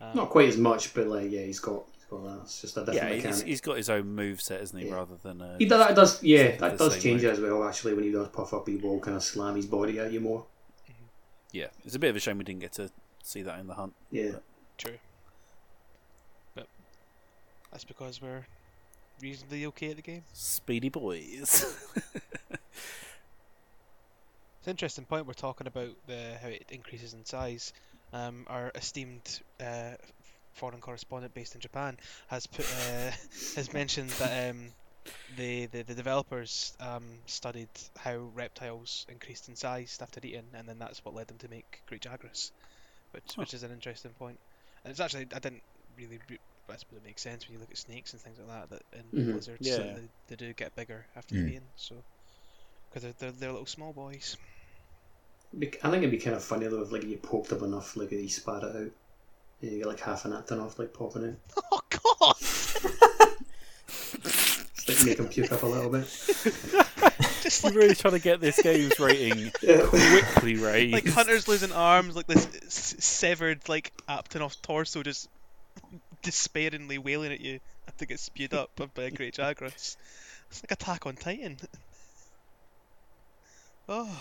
Um, 0.00 0.14
not 0.14 0.30
quite 0.30 0.48
as 0.48 0.56
much, 0.56 0.92
but 0.94 1.06
like 1.06 1.30
yeah, 1.30 1.42
he's 1.42 1.60
got 1.60 1.84
he's 2.10 2.18
got 2.18 2.42
just 2.46 2.76
a 2.76 2.84
different 2.84 2.94
Yeah, 3.22 3.30
he's, 3.30 3.42
he's 3.42 3.60
got 3.60 3.76
his 3.76 3.90
own 3.90 4.14
move 4.14 4.40
set, 4.40 4.60
isn't 4.62 4.78
he? 4.78 4.86
Yeah. 4.86 4.94
Rather 4.94 5.16
than 5.22 5.42
uh, 5.42 5.58
He 5.58 5.66
does, 5.66 5.86
that 5.86 5.94
does 5.96 6.22
yeah, 6.22 6.56
that 6.56 6.78
does 6.78 7.02
change 7.02 7.22
way. 7.22 7.28
it 7.28 7.32
as 7.32 7.40
well. 7.40 7.64
Actually, 7.64 7.94
when 7.94 8.04
he 8.04 8.10
does 8.12 8.28
puff 8.28 8.54
up, 8.54 8.68
he 8.68 8.76
will 8.76 9.00
kind 9.00 9.16
of 9.16 9.22
slam 9.24 9.56
his 9.56 9.66
body 9.66 9.98
at 9.98 10.12
you 10.12 10.20
more. 10.20 10.46
yeah. 11.52 11.66
It's 11.84 11.94
a 11.94 11.98
bit 11.98 12.10
of 12.10 12.16
a 12.16 12.20
shame 12.20 12.38
we 12.38 12.44
didn't 12.44 12.60
get 12.60 12.72
to 12.74 12.90
see 13.22 13.42
that 13.42 13.58
in 13.58 13.66
the 13.66 13.74
hunt. 13.74 13.94
Yeah, 14.10 14.32
True. 14.78 14.98
But 16.54 16.66
that's 17.70 17.84
because 17.84 18.20
we're 18.22 18.46
reasonably 19.20 19.66
okay 19.66 19.90
at 19.90 19.96
the 19.96 20.02
game. 20.02 20.22
Speedy 20.32 20.88
boys. 20.88 21.76
It's 24.66 24.68
an 24.68 24.72
interesting 24.72 25.04
point 25.04 25.28
we're 25.28 25.32
talking 25.34 25.68
about 25.68 25.90
the 26.08 26.36
how 26.42 26.48
it 26.48 26.66
increases 26.72 27.14
in 27.14 27.24
size. 27.24 27.72
Um, 28.12 28.46
our 28.48 28.72
esteemed 28.74 29.40
uh, 29.60 29.92
foreign 30.56 30.80
correspondent 30.80 31.34
based 31.34 31.54
in 31.54 31.60
Japan 31.60 31.96
has 32.28 32.46
put 32.46 32.66
uh, 32.66 33.10
has 33.56 33.72
mentioned 33.72 34.10
that 34.18 34.50
um, 34.50 34.74
the, 35.36 35.66
the 35.66 35.82
the 35.82 35.94
developers 35.94 36.74
um, 36.80 37.04
studied 37.26 37.68
how 37.98 38.16
reptiles 38.34 39.06
increased 39.08 39.48
in 39.48 39.56
size 39.56 39.98
after 40.00 40.20
eating, 40.24 40.50
and 40.54 40.68
then 40.68 40.78
that's 40.78 41.04
what 41.04 41.14
led 41.14 41.28
them 41.28 41.38
to 41.38 41.48
make 41.48 41.82
Great 41.86 42.02
Jagras, 42.02 42.52
which 43.12 43.36
Huh. 43.36 43.42
which 43.42 43.54
is 43.54 43.62
an 43.62 43.72
interesting 43.72 44.12
point. 44.14 44.38
And 44.84 44.90
it's 44.90 45.00
actually 45.00 45.26
I 45.34 45.38
didn't 45.40 45.62
really. 45.96 46.20
Re- 46.28 46.38
I 46.68 46.76
suppose 46.76 46.98
it 46.98 47.04
makes 47.04 47.22
sense 47.22 47.46
when 47.46 47.54
you 47.54 47.60
look 47.60 47.70
at 47.70 47.78
snakes 47.78 48.12
and 48.12 48.20
things 48.20 48.38
like 48.40 48.48
that. 48.48 48.70
That 48.70 48.82
in 48.98 49.04
Mhm. 49.14 49.32
blizzards, 49.32 49.68
Yeah. 49.68 49.76
that 49.78 49.94
they, 49.94 50.08
they 50.28 50.36
do 50.36 50.52
get 50.54 50.74
bigger 50.74 51.06
after 51.16 51.34
Mm. 51.34 51.44
they've 51.44 51.54
eaten. 51.54 51.68
So 51.76 52.04
because 52.90 53.02
they're, 53.04 53.14
they're 53.18 53.32
they're 53.32 53.52
little 53.52 53.66
small 53.66 53.92
boys. 53.92 54.36
I 55.54 55.90
think 55.90 55.98
it'd 55.98 56.10
be 56.10 56.18
kind 56.18 56.36
of 56.36 56.44
funny 56.44 56.66
though 56.66 56.82
if 56.82 56.92
like 56.92 57.04
you 57.04 57.16
poked 57.18 57.48
them 57.50 57.64
enough, 57.64 57.96
like 57.96 58.10
he 58.10 58.28
spat 58.28 58.62
it 58.64 58.76
out, 58.76 58.90
and 59.62 59.72
you 59.72 59.78
get 59.78 59.86
like 59.86 60.00
half 60.00 60.24
an 60.24 60.32
Aptonoth 60.32 60.78
like 60.78 60.92
popping 60.92 61.22
in. 61.22 61.36
Oh 61.72 61.80
God! 61.90 62.36
Just 64.22 64.88
like 64.88 65.04
make 65.04 65.18
him 65.18 65.28
puke 65.28 65.52
up 65.52 65.62
a 65.62 65.66
little 65.66 65.90
bit. 65.90 66.04
Just 67.42 67.62
You're 67.62 67.72
like 67.72 67.78
really 67.78 67.94
trying 67.96 68.14
to 68.14 68.20
get 68.20 68.40
this 68.40 68.60
game's 68.62 68.98
rating 69.00 69.50
Yeah. 69.62 69.86
quickly 69.86 70.56
right? 70.56 70.90
like 70.90 71.06
hunters 71.08 71.46
losing 71.48 71.72
arms, 71.72 72.16
like 72.16 72.26
this 72.26 72.46
s- 72.66 72.96
severed 73.04 73.68
like 73.68 73.92
Aptonoth 74.08 74.60
torso 74.62 75.02
just 75.02 75.28
despairingly 76.22 76.98
wailing 76.98 77.32
at 77.32 77.40
you 77.40 77.60
after 77.88 78.04
it 78.04 78.08
gets 78.08 78.22
spewed 78.22 78.52
up 78.54 78.70
by 78.94 79.04
a 79.04 79.10
great 79.10 79.34
Jagras. 79.34 79.96
It's 80.50 80.62
like 80.62 80.70
Attack 80.72 81.06
on 81.06 81.14
Titan. 81.16 81.56
Oh, 83.88 84.16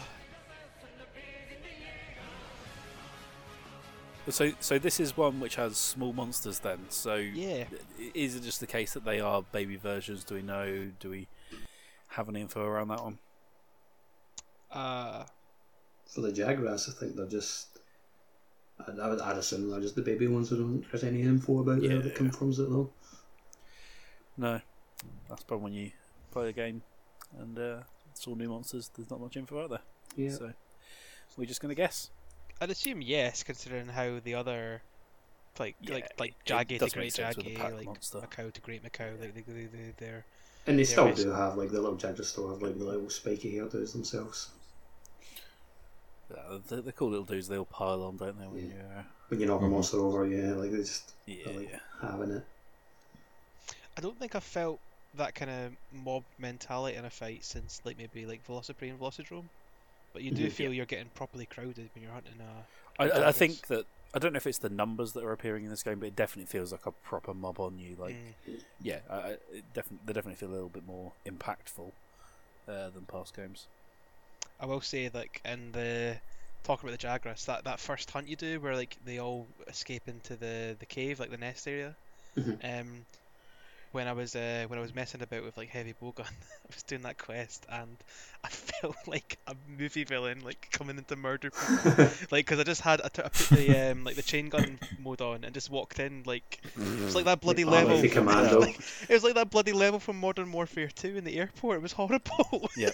So, 4.29 4.51
so 4.59 4.79
this 4.79 4.99
is 4.99 5.15
one 5.15 5.39
which 5.39 5.55
has 5.55 5.77
small 5.77 6.11
monsters. 6.11 6.59
Then, 6.59 6.79
so 6.89 7.15
yeah. 7.15 7.65
is 8.13 8.35
it 8.35 8.41
just 8.43 8.59
the 8.59 8.67
case 8.67 8.93
that 8.93 9.05
they 9.05 9.19
are 9.19 9.43
baby 9.51 9.75
versions? 9.75 10.23
Do 10.23 10.35
we 10.35 10.41
know? 10.41 10.91
Do 10.99 11.09
we 11.11 11.27
have 12.09 12.27
any 12.27 12.41
info 12.41 12.63
around 12.63 12.87
that 12.87 13.03
one? 13.03 13.19
Uh, 14.71 15.25
For 16.07 16.21
the 16.21 16.31
Jagras, 16.31 16.89
I 16.89 16.99
think 16.99 17.15
they're 17.15 17.27
just. 17.27 17.79
I, 18.79 18.91
I 18.99 19.09
would 19.09 19.21
I'd 19.21 19.37
assume 19.37 19.69
they're 19.69 19.79
just 19.79 19.95
the 19.95 20.01
baby 20.01 20.27
ones. 20.27 20.51
I 20.51 20.55
don't 20.57 20.83
there's 20.91 21.03
any 21.03 21.21
info 21.21 21.59
about 21.59 21.81
Yeah. 21.83 21.95
how 21.97 22.01
that 22.01 22.15
confirms 22.15 22.59
it 22.59 22.69
though. 22.69 22.89
No, 24.37 24.59
that's 25.29 25.43
probably 25.43 25.63
when 25.63 25.73
you 25.73 25.91
play 26.31 26.49
a 26.49 26.51
game 26.51 26.81
and 27.39 27.57
uh, 27.57 27.77
it's 28.11 28.27
all 28.27 28.35
new 28.35 28.49
monsters. 28.49 28.89
There's 28.93 29.09
not 29.09 29.21
much 29.21 29.37
info 29.37 29.63
out 29.63 29.69
there, 29.69 29.79
Yeah. 30.17 30.31
so 30.31 30.51
we're 31.37 31.45
just 31.45 31.61
gonna 31.61 31.75
guess. 31.75 32.09
I'd 32.59 32.69
assume 32.69 33.01
yes, 33.01 33.43
considering 33.43 33.87
how 33.87 34.19
the 34.19 34.33
other, 34.33 34.83
like 35.59 35.77
Yeah, 35.79 36.07
like 36.07 36.13
like 36.19 36.35
it 36.47 36.65
Jaggi 36.67 36.79
to 36.81 36.91
Great 36.91 37.13
sense 37.13 37.37
with 37.37 37.47
a 37.47 37.51
Jaggi, 37.51 37.73
like 37.73 37.81
monster. 37.83 38.21
Maccao 38.21 38.51
to 38.53 38.61
Great 38.61 38.83
Maccao, 38.83 39.19
they, 39.19 39.31
they, 39.31 39.41
they, 39.41 39.65
they, 39.67 39.93
they're 39.97 40.27
And 40.67 40.77
they 40.77 40.83
Yeah, 40.87 40.97
still 40.97 41.11
right. 41.11 41.15
do 41.15 41.31
have 41.31 41.57
like 41.57 41.71
the 41.71 41.81
little 41.81 41.97
Jagras 41.97 42.25
still 42.25 42.51
have 42.51 42.61
like 42.61 42.77
the 42.77 42.83
little 42.83 43.09
spiky 43.09 43.53
hairdos 43.53 43.93
themselves. 43.93 44.51
Yeah, 46.29 46.59
the, 46.67 46.81
the 46.83 46.93
cool 46.93 47.09
little 47.09 47.25
dudes, 47.25 47.47
they 47.47 47.57
all 47.57 47.65
pile 47.65 48.03
on, 48.03 48.17
don't 48.17 48.37
they? 48.37 48.47
When 48.47 48.63
Yeah. 48.63 48.69
you're, 48.69 48.99
uh, 48.99 49.03
When 49.27 49.39
you 49.39 49.45
knock 49.47 49.61
a 49.61 49.67
monster 49.67 49.97
over, 49.99 50.25
yeah, 50.25 50.53
like 50.53 50.71
they 50.71 50.77
just 50.77 51.13
yeah, 51.25 51.35
like 51.45 51.69
yeah. 51.69 51.79
having 52.01 52.31
it. 52.31 52.45
I 53.97 54.01
don't 54.01 54.17
think 54.17 54.35
I've 54.35 54.43
felt 54.45 54.79
that 55.15 55.35
kind 55.35 55.51
of 55.51 55.77
mob 55.91 56.23
mentality 56.37 56.95
in 56.97 57.03
a 57.05 57.09
fight 57.09 57.43
since 57.43 57.81
like 57.83 57.97
maybe 57.97 58.25
like 58.25 58.45
Velociprey 58.45 58.89
and 58.89 58.97
Velocidrome. 58.99 59.49
But 60.15 60.23
you 60.23 60.31
do 60.31 60.49
feel 60.49 60.71
you're 60.73 60.85
getting 60.85 61.09
properly 61.13 61.45
crowded 61.45 61.89
when 61.93 62.01
you're 62.01 62.13
hunting 62.13 62.39
a. 62.39 63.03
I, 63.03 63.09
I, 63.09 63.27
I 63.27 63.31
Jagras. 63.31 63.35
think 63.35 63.67
that 63.67 63.85
I 64.13 64.19
don't 64.19 64.31
know 64.31 64.37
if 64.37 64.47
it's 64.47 64.59
the 64.59 64.69
numbers 64.69 65.11
that 65.11 65.25
are 65.25 65.33
appearing 65.33 65.65
in 65.65 65.69
this 65.69 65.83
game, 65.83 65.99
but 65.99 66.07
it 66.07 66.15
definitely 66.15 66.45
feels 66.49 66.71
like 66.71 66.85
a 66.85 66.91
proper 66.93 67.33
mob 67.33 67.59
on 67.59 67.77
you. 67.77 67.97
Like, 67.99 68.15
Mm. 68.47 68.61
yeah, 68.81 68.99
I, 69.09 69.15
I, 69.15 69.29
it 69.51 69.73
definitely 69.73 69.99
they 70.05 70.13
definitely 70.13 70.35
feel 70.37 70.49
a 70.51 70.53
little 70.53 70.69
bit 70.69 70.87
more 70.87 71.11
impactful 71.25 71.91
uh, 72.69 72.89
than 72.91 73.03
past 73.09 73.35
games. 73.35 73.67
I 74.61 74.65
will 74.67 74.79
say, 74.79 75.09
like 75.13 75.41
in 75.43 75.73
the 75.73 76.15
talking 76.63 76.87
about 76.87 76.97
the 76.97 77.05
Jagras, 77.07 77.45
that 77.47 77.65
that 77.65 77.81
first 77.81 78.09
hunt 78.09 78.29
you 78.29 78.37
do, 78.37 78.61
where 78.61 78.73
like 78.73 78.95
they 79.05 79.19
all 79.19 79.47
escape 79.67 80.07
into 80.07 80.37
the 80.37 80.77
the 80.79 80.85
cave, 80.85 81.19
like 81.19 81.29
the 81.29 81.37
nest 81.37 81.67
area. 81.67 81.93
Mhm. 82.37 82.57
Um, 82.63 83.05
when 83.95 84.07
I 84.09 84.11
was 84.13 84.35
uh, 84.35 84.65
when 84.67 84.77
I 84.77 84.81
was 84.81 84.93
messing 84.93 85.21
about 85.21 85.43
with 85.43 85.55
like 85.57 85.69
heavy 85.69 85.93
bowgun, 86.01 86.19
I 86.29 86.73
was 86.73 86.83
doing 86.83 87.01
that 87.03 87.17
quest, 87.17 87.65
and 87.71 87.95
I 88.43 88.47
felt 88.49 88.95
like 89.07 89.37
a 89.47 89.55
movie 89.79 90.03
villain, 90.03 90.41
like 90.43 90.67
coming 90.71 90.97
into 90.97 91.15
murder 91.15 91.49
people. 91.83 92.05
like 92.31 92.45
because 92.45 92.59
I 92.59 92.63
just 92.63 92.81
had 92.81 93.01
I, 93.01 93.07
t- 93.07 93.21
I 93.23 93.29
put 93.29 93.49
the 93.57 93.91
um 93.91 94.03
like 94.03 94.15
the 94.15 94.21
chain 94.21 94.49
gun 94.49 94.79
mode 95.01 95.21
on 95.21 95.43
and 95.45 95.53
just 95.53 95.69
walked 95.71 95.99
in 95.99 96.23
like 96.25 96.59
it 96.75 97.03
was 97.03 97.15
like 97.15 97.25
that 97.25 97.39
bloody 97.41 97.63
Oh, 97.63 97.69
level. 97.69 97.93
like 97.95 98.01
the 98.03 98.09
commando. 98.09 98.59
Like, 98.59 98.79
it 99.09 99.13
was 99.13 99.23
like 99.23 99.35
that 99.35 99.49
bloody 99.49 99.71
level 99.71 99.99
from 99.99 100.19
Modern 100.19 100.51
Warfare 100.51 100.89
2 100.89 101.15
in 101.17 101.23
the 101.23 101.37
airport. 101.39 101.77
It 101.77 101.81
was 101.83 101.93
horrible. 101.93 102.69
Yep. 102.75 102.93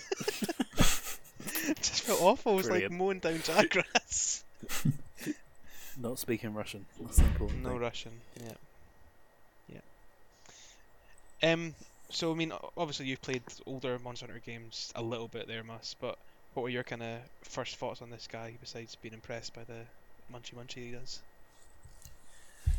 it 0.77 1.77
just 1.77 2.03
felt 2.03 2.21
awful. 2.21 2.53
It 2.53 2.55
was 2.57 2.67
Brilliant. 2.67 2.91
like 2.91 2.99
mowing 2.99 3.19
down 3.19 3.39
Jagras. 3.39 4.43
Not 5.97 6.19
speaking 6.19 6.53
Russian. 6.53 6.85
That's 7.01 7.19
important 7.19 7.63
no 7.63 7.69
thing. 7.69 7.79
Russian. 7.79 8.11
Yeah. 8.43 8.53
Um. 11.43 11.75
So 12.09 12.31
I 12.31 12.35
mean, 12.35 12.51
obviously 12.75 13.05
you've 13.05 13.21
played 13.21 13.41
older 13.65 13.97
Monster 14.03 14.25
Hunter 14.25 14.41
games 14.45 14.91
a 14.95 15.01
little 15.01 15.29
bit 15.29 15.47
there, 15.47 15.63
Mus. 15.63 15.95
But 15.99 16.17
what 16.53 16.63
were 16.63 16.69
your 16.69 16.83
kind 16.83 17.01
of 17.01 17.19
first 17.41 17.77
thoughts 17.77 18.01
on 18.01 18.09
this 18.09 18.27
guy 18.29 18.53
besides 18.59 18.95
being 18.95 19.13
impressed 19.13 19.53
by 19.53 19.63
the 19.63 19.85
munchy 20.33 20.53
munchy 20.55 20.85
he 20.87 20.91
does? 20.91 21.21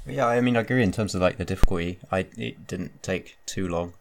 Yeah, 0.07 0.27
I 0.27 0.41
mean, 0.41 0.57
I 0.57 0.61
agree 0.61 0.83
in 0.83 0.93
terms 0.93 1.15
of 1.15 1.23
like 1.23 1.39
the 1.39 1.45
difficulty. 1.45 1.99
I 2.11 2.27
it 2.37 2.67
didn't 2.67 3.03
take 3.03 3.39
too 3.47 3.69
long. 3.69 3.95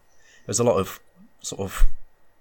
There's 0.46 0.60
a 0.60 0.64
lot 0.64 0.76
of 0.78 1.00
sort 1.40 1.60
of 1.62 1.86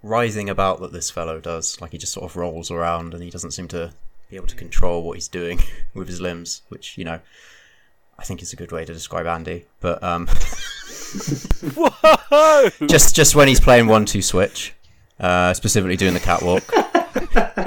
writhing 0.04 0.50
about 0.50 0.82
that 0.82 0.92
this 0.92 1.10
fellow 1.12 1.40
does. 1.40 1.80
Like 1.80 1.92
he 1.92 1.98
just 1.98 2.14
sort 2.14 2.30
of 2.30 2.36
rolls 2.36 2.72
around 2.72 3.14
and 3.14 3.24
he 3.24 3.30
doesn't 3.30 3.52
seem 3.52 3.68
to 3.70 3.94
be 4.30 4.36
able 4.36 4.48
to 4.48 4.56
Mm. 4.56 4.60
control 4.60 5.04
what 5.04 5.14
he's 5.16 5.28
doing 5.28 5.62
with 5.94 6.08
his 6.08 6.20
limbs, 6.20 6.62
which 6.70 6.98
you 6.98 7.06
know, 7.06 7.20
I 8.20 8.24
think 8.24 8.42
is 8.42 8.52
a 8.52 8.58
good 8.58 8.72
way 8.72 8.84
to 8.84 8.94
describe 8.94 9.28
Andy. 9.28 9.66
But 9.80 10.02
um, 10.04 10.28
Whoa! 11.76 12.70
just 12.88 13.16
just 13.16 13.36
when 13.36 13.48
he's 13.48 13.60
playing 13.60 13.88
one 13.88 14.06
two 14.06 14.22
switch, 14.22 14.74
uh, 15.20 15.54
specifically 15.54 15.98
doing 15.98 16.14
the 16.14 16.20
catwalk. 16.20 16.64
no, 16.74 17.66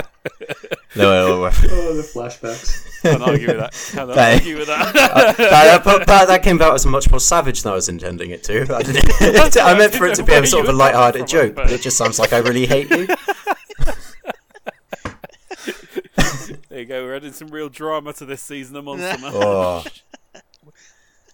no, 0.96 1.26
no, 1.26 1.44
oh, 1.44 1.50
the 1.50 2.02
flashbacks. 2.14 2.80
Can't 3.02 3.22
argue 3.22 3.48
with 3.48 3.58
that. 3.58 3.72
Can't 3.92 4.10
Hey. 4.14 4.34
argue 4.34 4.56
with 4.58 4.68
that. 4.68 4.96
Uh, 4.96 5.32
that, 5.36 5.84
but 5.84 6.06
that, 6.06 6.28
that 6.28 6.42
came 6.42 6.62
out 6.62 6.72
as 6.74 6.86
much 6.86 7.10
more 7.10 7.20
savage 7.20 7.62
than 7.62 7.72
I 7.72 7.74
was 7.74 7.88
intending 7.90 8.30
it 8.30 8.42
to. 8.44 8.62
I, 8.74 8.82
didn't, 8.82 9.56
I 9.58 9.76
meant 9.76 9.94
for 9.94 10.06
it 10.06 10.14
to 10.16 10.22
be 10.22 10.32
a 10.32 10.46
sort 10.46 10.64
of 10.64 10.70
a 10.74 10.76
light-hearted 10.76 11.26
joke, 11.26 11.54
but 11.54 11.70
it 11.70 11.82
just 11.82 11.98
sounds 11.98 12.18
like 12.18 12.32
I 12.32 12.38
really 12.38 12.64
hate 12.66 12.88
you. 12.90 13.06
there 16.68 16.78
you 16.80 16.84
go. 16.86 17.04
We're 17.04 17.16
adding 17.16 17.32
some 17.32 17.48
real 17.48 17.68
drama 17.68 18.12
to 18.14 18.24
this 18.24 18.40
season 18.42 18.76
of 18.76 18.84
Monster 18.84 19.18
Man. 19.20 19.32
Oh, 19.34 19.84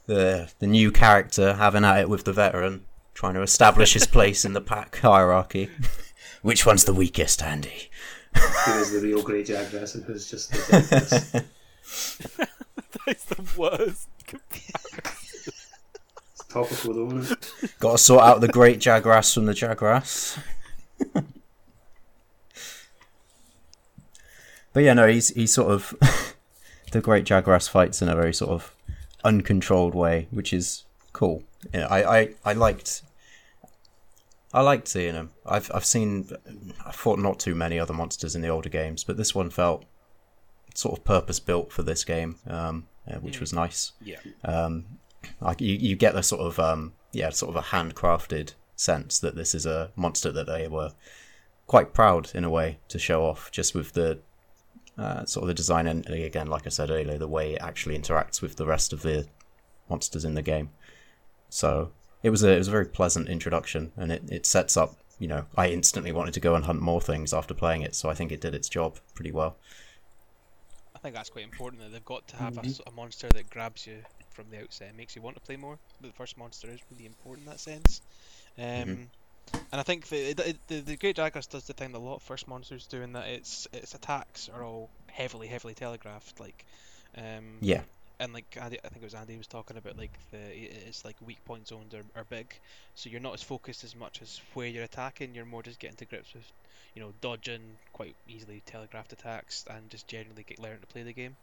the 0.07 0.51
the 0.59 0.67
new 0.67 0.91
character 0.91 1.55
having 1.55 1.85
at 1.85 2.01
it 2.01 2.09
with 2.09 2.25
the 2.25 2.33
veteran, 2.33 2.85
trying 3.15 3.35
to 3.35 3.43
establish 3.43 3.93
his 3.95 4.07
place 4.07 4.45
in 4.45 4.53
the 4.53 4.61
pack 4.61 4.97
hierarchy. 4.97 5.71
Which 6.43 6.65
one's 6.65 6.85
the 6.85 6.95
weakest, 6.95 7.43
Andy? 7.43 7.91
Who 8.35 8.73
is 8.79 8.93
the 8.93 9.01
real 9.01 9.23
Great 9.23 9.47
Jagras 9.47 9.95
and 9.95 10.05
who's 10.05 10.31
just 10.31 10.51
the 10.53 10.57
Jagras? 11.83 12.65
That's 13.07 13.25
the 13.25 13.43
worst. 13.59 14.09
It's 16.33 16.45
topical 16.49 16.95
though, 16.95 17.17
isn't 17.19 17.33
it? 17.33 17.75
Got 17.79 17.93
to 17.93 17.99
sort 17.99 18.23
out 18.23 18.41
the 18.41 18.49
great 18.49 18.79
Jagras 18.79 19.35
from 19.35 19.47
the 19.47 19.53
Jagras. 19.53 20.39
but 24.73 24.83
yeah, 24.83 24.95
no, 24.95 25.07
he's 25.07 25.29
he's 25.31 25.53
sort 25.53 25.73
of 25.73 25.95
the 26.93 27.01
great 27.01 27.25
Jagras 27.25 27.69
fights 27.69 28.01
in 28.01 28.09
a 28.09 28.15
very 28.15 28.33
sort 28.33 28.51
of 28.51 28.75
uncontrolled 29.25 29.95
way, 29.95 30.29
which 30.31 30.53
is 30.53 30.85
cool. 31.13 31.43
Yeah, 31.75 31.87
I, 31.89 32.19
I, 32.21 32.29
I 32.45 32.53
liked 32.53 33.03
I 34.53 34.63
liked 34.63 34.89
seeing 34.89 35.15
him. 35.15 35.31
I've 35.47 35.71
I've 35.75 35.85
seen 35.85 36.29
I 36.85 36.93
fought 36.93 37.19
not 37.19 37.39
too 37.39 37.55
many 37.55 37.79
other 37.79 37.95
monsters 37.95 38.35
in 38.35 38.43
the 38.43 38.49
older 38.49 38.69
games, 38.69 39.05
but 39.05 39.17
this 39.17 39.35
one 39.35 39.51
felt 39.51 39.85
sort 40.75 40.99
of 40.99 41.05
purpose 41.05 41.41
built 41.41 41.73
for 41.73 41.83
this 41.83 42.05
game, 42.05 42.37
um, 42.47 42.87
uh, 43.09 43.17
which 43.17 43.41
was 43.41 43.53
nice 43.53 43.93
Yeah. 44.01 44.19
um, 44.45 44.85
like 45.41 45.61
you, 45.61 45.75
you 45.75 45.97
get 45.97 46.15
the 46.15 46.23
sort 46.23 46.41
of 46.43 46.59
um, 46.59 46.95
yeah 47.13 47.31
sort 47.31 47.55
of 47.55 47.63
a 47.65 47.69
handcrafted 47.69 48.55
sense 48.77 49.19
that 49.19 49.37
this 49.37 49.55
is 49.55 49.67
a 49.67 49.91
monster 49.95 50.33
that 50.33 50.47
they 50.47 50.67
were 50.67 50.93
quite 51.67 51.93
proud 51.93 52.31
in 52.35 52.43
a 52.45 52.51
way 52.51 52.79
to 52.89 52.99
show 52.99 53.25
off 53.25 53.51
just 53.53 53.75
with 53.75 53.93
the 53.93 54.19
uh, 55.01 55.25
sort 55.25 55.45
of 55.45 55.49
the 55.49 55.55
design 55.55 55.87
and 55.87 56.07
again 56.09 56.47
like 56.47 56.67
I 56.67 56.69
said 56.71 56.91
earlier 56.91 57.17
the 57.17 57.27
way 57.27 57.55
it 57.55 57.63
actually 57.63 57.99
interacts 57.99 58.43
with 58.43 58.57
the 58.57 58.67
rest 58.67 58.93
of 58.93 59.03
the 59.03 59.27
monsters 59.89 60.25
in 60.25 60.35
the 60.35 60.43
game 60.43 60.71
so 61.49 61.91
it 62.23 62.31
was 62.31 62.43
a 62.45 62.51
it 62.53 62.59
was 62.59 62.69
a 62.69 62.73
very 62.73 62.85
pleasant 62.85 63.29
introduction 63.29 63.93
and 63.97 64.13
it, 64.13 64.23
it 64.31 64.45
sets 64.45 64.77
up 64.77 64.97
you 65.19 65.27
know 65.27 65.47
I 65.57 65.69
instantly 65.69 66.13
wanted 66.13 66.35
to 66.35 66.41
go 66.41 66.55
and 66.55 66.67
hunt 66.67 66.83
more 66.83 67.01
things 67.01 67.33
after 67.33 67.55
playing 67.55 67.83
it 67.83 67.95
so 67.95 68.11
I 68.11 68.15
think 68.15 68.31
it 68.31 68.43
did 68.43 68.55
its 68.55 68.69
job 68.69 68.99
pretty 69.15 69.33
well 69.33 69.57
I 70.95 70.99
think 70.99 71.15
that's 71.15 71.31
quite 71.31 71.45
important 71.45 71.81
that 71.81 71.93
they've 71.93 72.05
got 72.05 72.29
to 72.29 72.37
have 72.37 72.59
a 72.59 72.91
monster 72.91 73.31
that 73.31 73.49
grabs 73.49 73.87
you 73.87 74.03
from 74.29 74.51
the 74.51 74.61
outset 74.61 74.89
and 74.89 74.99
makes 74.99 75.17
you 75.17 75.23
want 75.23 75.35
to 75.37 75.41
play 75.41 75.57
more. 75.57 75.79
The 76.03 76.13
first 76.13 76.37
monster 76.37 76.69
is 76.69 76.81
really 76.91 77.07
important 77.07 77.47
in 77.47 77.53
that 77.53 77.61
sense. 77.61 78.03
Um, 78.59 79.09
And 79.73 79.81
I 79.81 79.83
think 79.83 80.09
the, 80.09 80.33
the, 80.33 80.57
the, 80.67 80.81
the 80.81 80.97
Great 80.97 81.17
Jagras 81.17 81.49
does 81.49 81.65
the 81.65 81.73
thing 81.73 81.93
that 81.93 81.99
a 81.99 82.01
lot 82.01 82.17
of 82.17 82.23
first 82.23 82.49
monsters 82.49 82.87
do 82.87 83.03
in 83.03 83.13
that 83.13 83.29
its 83.29 83.69
its 83.73 83.95
attacks 83.95 84.49
are 84.49 84.65
all 84.65 84.91
heavily, 85.07 85.47
heavily 85.47 85.75
telegraphed. 85.75 86.41
Like, 86.41 86.65
um, 87.17 87.59
yeah 87.61 87.83
and 88.21 88.35
like 88.35 88.57
Andy, 88.61 88.79
I 88.85 88.89
think 88.89 89.03
it 89.03 89.07
was 89.07 89.15
Andy 89.15 89.37
was 89.39 89.47
talking 89.47 89.79
about 89.79 89.97
like 89.97 90.13
the 90.31 90.39
it's 90.89 91.05
like 91.07 91.17
weak 91.27 91.43
point 91.47 91.67
zones 91.67 91.95
are, 91.95 92.05
are 92.15 92.25
big, 92.25 92.53
so 92.95 93.09
you're 93.09 93.21
not 93.21 93.33
as 93.35 93.43
focused 93.43 93.83
as 93.83 93.97
much 93.97 94.21
as 94.21 94.41
where 94.53 94.67
you're 94.67 94.85
attacking. 94.85 95.35
You're 95.35 95.47
more 95.47 95.63
just 95.63 95.81
getting 95.81 95.97
to 95.97 96.05
grips 96.05 96.35
with, 96.35 96.45
you 96.95 97.01
know, 97.01 97.13
dodging 97.23 97.63
quite 97.95 98.15
easily 98.29 98.63
telegraphed 98.67 99.15
attacks 99.15 99.65
and 99.71 99.89
just 99.89 100.07
generally 100.07 100.45
get 100.47 100.59
learning 100.59 100.81
to 100.83 100.87
play 100.87 101.03
the 101.03 101.15
game. 101.15 101.35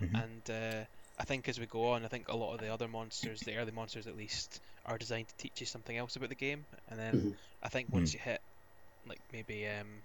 Mhm. 0.00 0.24
And 0.24 0.50
uh, 0.50 0.84
I 1.18 1.24
think 1.24 1.48
as 1.50 1.60
we 1.60 1.66
go 1.66 1.90
on, 1.90 2.02
I 2.04 2.08
think 2.08 2.28
a 2.28 2.36
lot 2.36 2.54
of 2.54 2.60
the 2.60 2.72
other 2.72 2.88
monsters, 2.88 3.40
the 3.40 3.56
early 3.56 3.72
monsters 3.72 4.06
at 4.06 4.16
least, 4.16 4.60
are 4.84 4.98
designed 4.98 5.28
to 5.28 5.36
teach 5.36 5.60
you 5.60 5.66
something 5.66 5.96
else 5.96 6.16
about 6.16 6.28
the 6.30 6.34
game. 6.36 6.66
And 6.88 6.98
then 6.98 7.24
Mhm. 7.24 7.36
I 7.62 7.68
think 7.68 7.92
once 7.92 8.14
you 8.14 8.20
hit 8.20 8.40
like 9.06 9.20
maybe 9.32 9.66
um 9.68 10.02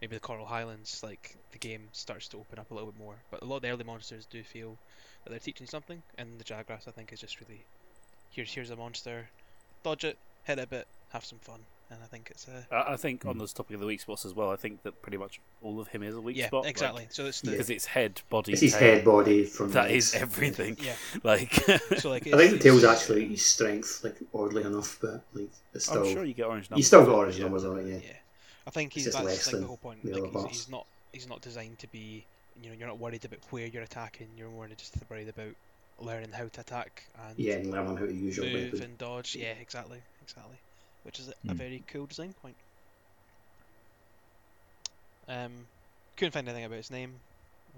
maybe 0.00 0.16
the 0.16 0.20
Coral 0.20 0.46
Highlands, 0.46 1.00
like 1.02 1.36
the 1.52 1.58
game 1.58 1.90
starts 1.92 2.28
to 2.28 2.38
open 2.38 2.58
up 2.58 2.70
a 2.70 2.74
little 2.74 2.90
bit 2.92 2.98
more. 2.98 3.24
But 3.30 3.42
a 3.42 3.46
lot 3.46 3.56
of 3.56 3.62
the 3.62 3.70
early 3.70 3.84
monsters 3.84 4.26
do 4.26 4.42
feel 4.44 4.80
that 5.24 5.30
they're 5.30 5.38
teaching 5.40 5.66
something, 5.66 6.02
and 6.18 6.38
the 6.40 6.44
Jagras 6.44 6.88
I 6.88 6.92
think 6.92 7.12
is 7.12 7.20
just 7.20 7.40
really 7.40 7.66
here's 8.30 8.52
here's 8.54 8.70
a 8.70 8.76
monster, 8.76 9.30
dodge 9.84 10.04
it, 10.04 10.18
hit 10.44 10.58
it 10.58 10.62
a 10.64 10.66
bit, 10.66 10.88
have 11.10 11.24
some 11.24 11.40
fun, 11.40 11.66
and 11.92 12.02
I 12.02 12.06
think 12.06 12.28
it's 12.30 12.48
a 12.48 12.66
I 12.74 12.94
I 12.94 12.96
think 12.96 13.24
on 13.26 13.34
hmm. 13.34 13.40
this 13.40 13.52
topic 13.52 13.74
of 13.74 13.80
the 13.80 13.86
weak 13.86 14.00
spots 14.00 14.24
as 14.24 14.34
well, 14.34 14.50
I 14.50 14.56
think 14.56 14.82
that 14.82 15.00
pretty 15.02 15.18
much 15.18 15.40
all 15.62 15.80
of 15.80 15.88
him 15.88 16.02
is 16.02 16.14
a 16.14 16.20
weak 16.20 16.36
yeah 16.36 16.46
spot. 16.48 16.66
exactly. 16.66 17.06
so 17.10 17.26
it's 17.26 17.40
the 17.40 17.50
Because 17.52 17.70
it's 17.70 17.86
head, 17.86 18.20
body, 18.30 18.52
It's 18.52 18.60
his 18.62 18.72
tail. 18.72 18.80
head, 18.96 19.04
body 19.04 19.44
from 19.44 19.70
That 19.72 19.90
legs. 19.90 20.14
is 20.14 20.20
everything. 20.22 20.76
yeah. 20.80 20.94
Like, 21.22 21.52
So 21.98 22.10
like 22.10 22.26
I 22.26 22.30
think 22.30 22.32
the 22.32 22.44
it's- 22.44 22.62
tail's 22.62 22.84
actually 22.84 23.28
his 23.28 23.44
strength, 23.44 24.02
like 24.04 24.16
oddly 24.34 24.62
enough, 24.64 24.98
but 25.00 25.22
like 25.34 25.50
it's 25.74 25.86
still. 25.86 26.04
I'm 26.04 26.12
sure 26.12 26.24
you 26.24 26.34
get 26.34 26.46
orange 26.46 26.70
numbers. 26.70 26.78
He's 26.80 26.86
still 26.88 27.04
got 27.04 27.14
orange 27.14 27.38
numbers 27.40 27.64
on 27.64 27.78
it, 27.78 27.86
yeah. 27.86 28.00
Yeah, 28.02 28.16
I 28.66 28.70
think 28.70 28.92
he's 28.92 29.04
that's 29.12 29.16
like 29.16 29.60
the 29.60 29.66
whole 29.66 29.76
point. 29.76 30.02
the 30.04 30.20
Like 30.20 30.32
he's, 30.32 30.58
he's 30.58 30.68
not 30.68 30.86
he's 31.12 31.28
not 31.28 31.40
designed 31.42 31.78
to 31.80 31.86
be. 31.88 32.24
You 32.62 32.68
know, 32.68 32.76
you're 32.78 32.88
not 32.88 32.98
worried 32.98 33.24
about 33.24 33.40
where 33.50 33.66
you're 33.66 33.82
attacking. 33.82 34.28
You're 34.36 34.50
more 34.50 34.68
just 34.68 34.94
worried 35.08 35.28
about 35.28 35.54
learning 35.98 36.32
how 36.32 36.46
to 36.48 36.60
attack 36.60 37.04
and 37.28 37.38
Yeah, 37.38 37.54
and 37.54 37.70
learning 37.70 37.96
how 37.96 38.06
to 38.06 38.12
use 38.14 38.36
your 38.36 38.46
move 38.46 38.72
weapon. 38.72 38.82
and 38.82 38.98
dodge. 38.98 39.34
Yeah, 39.36 39.52
exactly, 39.60 39.98
exactly. 40.22 40.56
Which 41.04 41.18
is 41.18 41.28
a, 41.28 41.32
a 41.48 41.54
Mm. 41.54 41.56
very 41.56 41.82
cool 41.88 42.06
design 42.06 42.32
point. 42.40 42.54
Um, 45.28 45.66
couldn't 46.16 46.32
find 46.32 46.48
anything 46.48 46.64
about 46.64 46.76
his 46.76 46.90
name. 46.90 47.14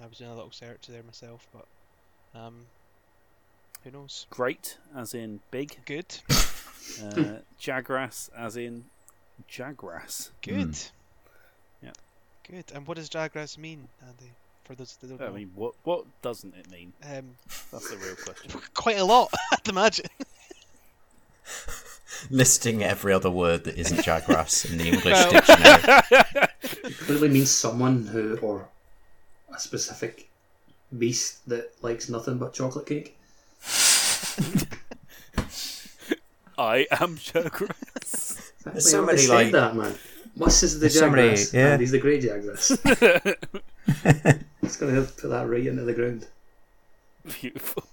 I 0.02 0.06
was 0.06 0.18
doing 0.18 0.30
a 0.30 0.34
little 0.34 0.50
search 0.50 0.86
there 0.88 1.02
myself, 1.02 1.46
but 1.52 1.66
um, 2.38 2.66
who 3.84 3.90
knows? 3.92 4.26
Great, 4.30 4.78
as 4.96 5.14
in 5.14 5.40
big. 5.50 5.78
Good. 5.86 6.18
Uh, 7.02 7.38
Jagras, 7.58 8.28
as 8.36 8.58
in 8.58 8.84
Jagras. 9.50 10.28
Good. 10.42 10.76
Yeah. 11.82 11.92
Good. 12.46 12.66
And 12.74 12.86
what 12.86 12.98
does 12.98 13.08
Jagras 13.08 13.56
mean, 13.56 13.88
Andy? 14.06 14.30
For 14.64 14.74
those 14.74 14.94
that 14.96 15.08
don't 15.08 15.18
I 15.22 15.28
know. 15.28 15.32
mean, 15.32 15.50
what 15.54 15.72
what 15.84 16.04
doesn't 16.20 16.54
it 16.54 16.70
mean? 16.70 16.92
um, 17.04 17.36
That's 17.72 17.88
the 17.90 17.96
real 17.96 18.16
question. 18.16 18.60
quite 18.74 18.98
a 18.98 19.04
lot, 19.04 19.30
I'd 19.52 19.66
imagine. 19.66 20.04
Listing 22.30 22.82
every 22.82 23.12
other 23.12 23.30
word 23.30 23.64
that 23.64 23.76
isn't 23.78 23.98
Jagras 24.04 24.70
in 24.70 24.78
the 24.78 24.88
English 24.88 25.04
Well- 25.12 25.30
dictionary. 25.32 26.48
It 26.84 26.98
clearly 26.98 27.28
means 27.28 27.50
someone 27.50 28.06
who, 28.06 28.36
or 28.38 28.68
a 29.54 29.58
specific 29.58 30.28
beast 30.98 31.46
that 31.48 31.72
likes 31.82 32.08
nothing 32.08 32.38
but 32.38 32.52
chocolate 32.54 32.86
cake. 32.86 33.16
I 36.58 36.86
am 36.90 37.16
Jagras. 37.16 38.52
There's 38.64 38.90
so 38.90 39.00
They 39.00 39.06
many, 39.06 39.18
said 39.18 39.34
like- 39.34 39.52
that, 39.52 39.76
man. 39.76 39.94
Mus 40.36 40.62
is 40.64 40.74
the 40.74 40.88
There's 40.88 40.98
so 40.98 41.14
yeah. 41.56 41.72
and 41.72 41.80
he's 41.80 41.92
the 41.92 41.98
great 42.00 42.22
Jagras. 42.22 42.70
It's 44.62 44.76
going 44.76 44.94
to 44.94 45.02
put 45.12 45.28
that 45.30 45.48
right 45.48 45.64
into 45.66 45.82
the 45.84 45.92
ground. 45.92 46.26
Beautiful. 47.40 47.84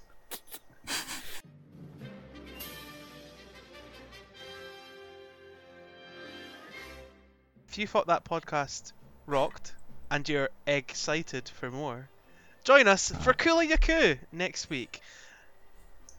If 7.72 7.78
you 7.78 7.88
thought 7.88 8.08
that 8.08 8.26
podcast 8.26 8.92
rocked 9.28 9.72
and 10.10 10.28
you're 10.28 10.50
excited 10.68 11.48
for 11.48 11.72
more, 11.72 12.10
join 12.66 12.86
us 12.90 13.14
for 13.22 13.32
Kulu-Ya-Ku 13.32 14.18
next 14.34 14.70
week. 14.70 15.00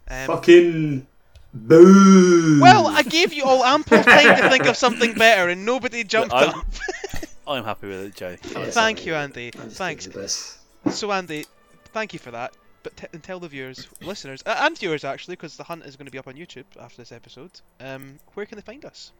Um, 0.09 0.29
Fucking 0.29 1.07
boo! 1.53 2.59
well, 2.59 2.87
I 2.87 3.03
gave 3.03 3.35
you 3.35 3.45
all 3.45 3.63
ample 3.65 4.03
time 4.03 4.35
to 4.43 4.49
think 4.49 4.65
of 4.65 4.79
something 4.79 5.13
better, 5.13 5.51
and 5.51 5.67
nobody 5.67 6.05
jumped 6.05 6.33
I'm- 6.33 6.59
up. 6.61 6.67
I'm 7.47 7.65
happy 7.65 7.87
with 7.89 8.01
it, 8.01 8.15
Jay. 8.15 8.39
Yeah, 8.51 8.71
Thank 8.71 8.99
sorry. 9.01 9.09
you, 9.09 9.15
Andy. 9.17 9.51
Thanks. 9.51 10.07
giving 10.07 10.21
you 10.21 10.23
this. 10.23 10.59
So, 10.91 11.13
Andy, 11.13 11.45
thank 11.93 12.15
you 12.15 12.19
for 12.19 12.31
that. 12.31 12.55
But 12.83 12.97
t- 12.97 13.09
and 13.13 13.23
tell 13.23 13.41
the 13.41 13.49
viewers, 13.49 13.89
listeners, 14.01 14.43
uh, 14.47 14.57
and 14.61 14.79
viewers 14.79 15.05
actually, 15.05 15.35
because 15.37 15.59
the 15.59 15.65
hunt 15.65 15.85
is 15.85 15.97
going 15.97 16.07
to 16.07 16.11
be 16.13 16.19
up 16.19 16.29
on 16.29 16.35
YouTube 16.35 16.65
after 16.81 16.97
this 17.03 17.13
episode. 17.13 17.51
Um, 17.79 18.21
where 18.33 18.47
can 18.47 18.57
they 18.57 18.63
find 18.63 18.87
us? 18.87 19.13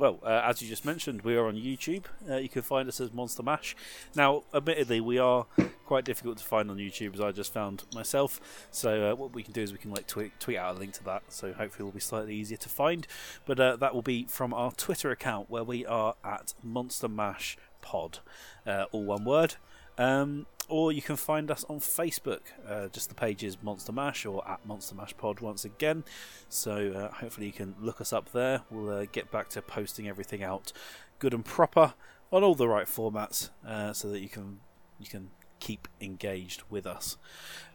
Well, 0.00 0.18
uh, 0.22 0.40
as 0.46 0.62
you 0.62 0.68
just 0.70 0.86
mentioned, 0.86 1.20
we 1.20 1.36
are 1.36 1.46
on 1.46 1.56
YouTube. 1.56 2.04
Uh, 2.26 2.36
you 2.36 2.48
can 2.48 2.62
find 2.62 2.88
us 2.88 3.02
as 3.02 3.12
Monster 3.12 3.42
Mash. 3.42 3.76
Now, 4.16 4.44
admittedly, 4.54 4.98
we 4.98 5.18
are 5.18 5.44
quite 5.84 6.06
difficult 6.06 6.38
to 6.38 6.44
find 6.44 6.70
on 6.70 6.78
YouTube, 6.78 7.12
as 7.12 7.20
I 7.20 7.32
just 7.32 7.52
found 7.52 7.84
myself. 7.94 8.40
So, 8.70 9.10
uh, 9.12 9.14
what 9.14 9.34
we 9.34 9.42
can 9.42 9.52
do 9.52 9.60
is 9.60 9.72
we 9.72 9.78
can 9.78 9.90
like 9.90 10.06
tweet 10.06 10.40
tweet 10.40 10.56
out 10.56 10.74
a 10.74 10.78
link 10.78 10.94
to 10.94 11.04
that. 11.04 11.24
So, 11.28 11.52
hopefully, 11.52 11.82
it 11.82 11.84
will 11.84 11.92
be 11.92 12.00
slightly 12.00 12.34
easier 12.34 12.56
to 12.56 12.68
find. 12.70 13.06
But 13.44 13.60
uh, 13.60 13.76
that 13.76 13.94
will 13.94 14.00
be 14.00 14.24
from 14.24 14.54
our 14.54 14.72
Twitter 14.72 15.10
account, 15.10 15.50
where 15.50 15.64
we 15.64 15.84
are 15.84 16.14
at 16.24 16.54
Monster 16.62 17.06
Mash 17.06 17.58
Pod, 17.82 18.20
uh, 18.66 18.86
all 18.92 19.04
one 19.04 19.26
word. 19.26 19.56
Um, 19.98 20.46
or 20.70 20.92
you 20.92 21.02
can 21.02 21.16
find 21.16 21.50
us 21.50 21.64
on 21.68 21.80
Facebook. 21.80 22.40
Uh, 22.66 22.88
just 22.88 23.08
the 23.08 23.14
page 23.14 23.44
is 23.44 23.62
Monster 23.62 23.92
Mash 23.92 24.24
or 24.24 24.46
at 24.48 24.64
Monster 24.64 24.94
Mash 24.94 25.16
Pod 25.16 25.40
once 25.40 25.64
again. 25.64 26.04
So 26.48 26.92
uh, 26.92 27.14
hopefully 27.16 27.46
you 27.46 27.52
can 27.52 27.74
look 27.80 28.00
us 28.00 28.12
up 28.12 28.32
there. 28.32 28.62
We'll 28.70 28.90
uh, 28.90 29.06
get 29.10 29.30
back 29.30 29.48
to 29.50 29.62
posting 29.62 30.08
everything 30.08 30.42
out 30.42 30.72
good 31.18 31.34
and 31.34 31.44
proper 31.44 31.94
on 32.32 32.42
all 32.42 32.54
the 32.54 32.68
right 32.68 32.86
formats, 32.86 33.50
uh, 33.66 33.92
so 33.92 34.08
that 34.08 34.20
you 34.20 34.28
can 34.28 34.60
you 34.98 35.06
can 35.06 35.30
keep 35.60 35.86
engaged 36.00 36.62
with 36.70 36.86
us. 36.86 37.18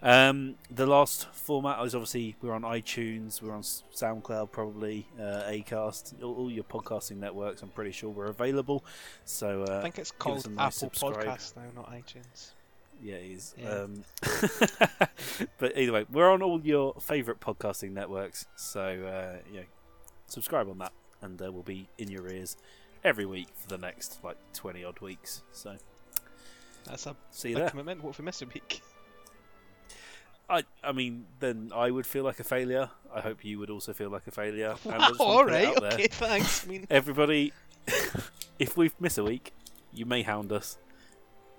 Um, 0.02 0.56
the 0.72 0.88
last 0.88 1.28
format 1.32 1.86
is 1.86 1.94
obviously 1.94 2.36
we're 2.42 2.54
on 2.54 2.64
iTunes, 2.64 3.42
we're 3.42 3.54
on 3.54 3.62
SoundCloud, 3.62 4.52
probably 4.52 5.08
uh, 5.20 5.44
Acast, 5.48 6.22
all, 6.24 6.34
all 6.36 6.52
your 6.52 6.64
podcasting 6.64 7.18
networks. 7.18 7.62
I'm 7.62 7.70
pretty 7.70 7.92
sure 7.92 8.10
we're 8.10 8.26
available. 8.26 8.84
So 9.24 9.66
uh, 9.70 9.78
I 9.78 9.82
think 9.84 10.00
it's 10.00 10.12
called 10.12 10.50
nice 10.50 10.84
Apple 10.84 10.94
subscribe. 10.94 11.26
Podcast 11.28 11.56
now, 11.56 11.64
not 11.76 11.92
iTunes. 11.92 12.54
Yeah, 13.02 13.16
it 13.16 13.32
is. 13.32 13.54
Yeah. 13.58 13.70
Um, 13.70 14.04
but 15.58 15.78
either 15.78 15.92
way, 15.92 16.06
we're 16.12 16.30
on 16.32 16.42
all 16.42 16.60
your 16.62 16.94
favourite 17.00 17.40
podcasting 17.40 17.92
networks, 17.92 18.46
so 18.56 18.82
uh, 18.82 19.40
yeah, 19.54 19.62
subscribe 20.28 20.70
on 20.70 20.78
that, 20.80 20.92
and 21.22 21.42
uh, 21.42 21.52
we'll 21.52 21.64
be 21.64 21.88
in 21.98 22.10
your 22.10 22.28
ears 22.30 22.58
every 23.04 23.26
week 23.26 23.48
for 23.54 23.68
the 23.68 23.78
next 23.78 24.20
like 24.24 24.38
twenty 24.54 24.84
odd 24.84 25.00
weeks. 25.02 25.44
So 25.52 25.76
That's 26.86 27.06
a 27.06 27.16
see 27.32 27.50
you 27.50 27.56
there. 27.56 27.70
commitment. 27.70 28.04
What 28.04 28.12
if 28.12 28.20
we 28.20 28.26
miss 28.26 28.42
a 28.42 28.46
week? 28.48 28.82
I, 30.48 30.64
I 30.84 30.92
mean, 30.92 31.26
then 31.40 31.72
I 31.74 31.90
would 31.90 32.06
feel 32.06 32.24
like 32.24 32.40
a 32.40 32.44
failure. 32.44 32.90
I 33.14 33.22
hope 33.22 33.44
you 33.44 33.58
would 33.60 33.72
also 33.72 33.94
feel 33.94 34.10
like 34.12 34.28
a 34.28 34.32
failure. 34.32 34.76
and 34.86 34.94
I 34.94 35.08
just 35.08 35.20
Wow, 35.20 35.26
all 35.26 35.46
right, 35.46 35.76
okay, 35.76 36.08
thanks. 36.08 36.66
I 36.66 36.70
mean, 36.70 36.86
Everybody, 36.92 37.52
if 38.60 38.78
we 38.78 38.92
miss 39.00 39.18
a 39.18 39.24
week, 39.24 39.54
you 39.92 40.06
may 40.06 40.22
hound 40.22 40.52
us. 40.52 40.78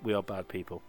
We 0.04 0.14
are 0.14 0.22
bad 0.22 0.46
people. 0.46 0.82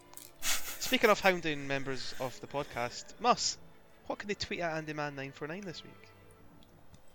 Speaking 0.88 1.10
of 1.10 1.20
hounding 1.20 1.68
members 1.68 2.16
of 2.22 2.40
the 2.40 2.48
podcast, 2.48 3.04
Mus, 3.20 3.58
what 4.06 4.20
can 4.20 4.30
they 4.30 4.36
tweet 4.36 4.62
at 4.62 4.86
AndyMan949 4.86 5.66
this 5.66 5.84
week? 5.84 6.08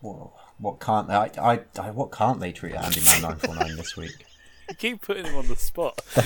Whoa, 0.03 0.31
what 0.59 0.79
can't 0.79 1.09
I, 1.09 1.31
I, 1.41 1.61
I 1.81 1.91
what 1.91 2.13
can't 2.13 2.39
they 2.39 2.53
treat 2.53 2.75
Andy 2.75 3.01
Man 3.03 3.23
nine 3.23 3.37
four 3.37 3.55
nine 3.55 3.77
this 3.77 3.97
week? 3.97 4.27
You 4.69 4.75
keep 4.75 5.01
putting 5.01 5.25
him 5.25 5.37
on 5.37 5.49
the 5.49 5.57
spot. 5.57 6.03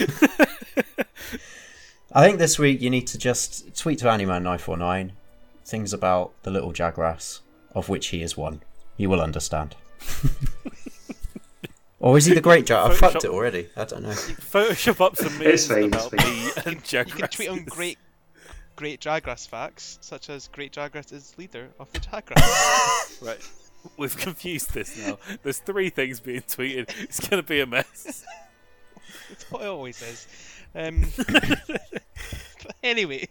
I 2.13 2.27
think 2.27 2.39
this 2.39 2.59
week 2.59 2.81
you 2.81 2.91
need 2.91 3.07
to 3.09 3.19
just 3.19 3.79
tweet 3.81 4.01
to 4.01 4.07
Andyman 4.07 4.43
nine 4.43 4.59
four 4.59 4.77
nine 4.77 5.13
things 5.65 5.93
about 5.93 6.33
the 6.43 6.51
little 6.51 6.73
Jagras, 6.73 7.43
of 7.77 7.89
which 7.89 8.09
he 8.09 8.23
is 8.23 8.37
one. 8.37 8.63
You 8.97 9.09
will 9.09 9.21
understand. 9.21 9.77
or 12.07 12.17
is 12.17 12.27
he 12.27 12.35
the 12.35 12.41
great 12.41 12.67
Jag? 12.67 12.93
I've 12.93 12.99
fucked 12.99 13.25
it 13.25 13.31
already. 13.31 13.69
I 13.77 13.85
don't 13.85 14.05
know. 14.05 14.11
Photoshop 14.11 15.05
up 15.05 15.17
some 15.17 15.43
It's 15.43 15.69
memes 15.69 15.91
fine, 15.91 15.93
it's 15.93 16.07
about 16.07 16.13
me 16.13 16.51
and 16.65 16.93
You 16.93 17.05
can 17.05 17.29
tweet 17.29 17.49
on 17.49 17.65
great, 17.65 17.99
great 18.77 19.01
Jagras 19.01 19.49
facts, 19.49 19.99
such 20.03 20.31
as 20.31 20.47
Great 20.47 20.73
Jagras 20.73 21.13
is 21.13 21.37
leader 21.37 21.69
of 21.81 21.91
the 21.93 21.99
Jagras. 21.99 23.21
Right. 23.27 23.41
We've 23.97 24.17
confused 24.17 24.73
this 24.73 24.97
now. 24.97 25.19
There's 25.43 25.59
three 25.59 25.91
things 25.91 26.21
being 26.21 26.43
tweeted. 26.43 26.91
It's 27.03 27.19
going 27.29 27.43
to 27.43 27.49
be 27.49 27.61
a 27.61 27.67
mess. 27.67 28.25
That's 29.29 29.51
what 29.51 29.63
it 29.63 29.67
always 29.67 30.01
is. 30.01 30.29
Um, 30.75 31.07
anyway, 32.85 33.29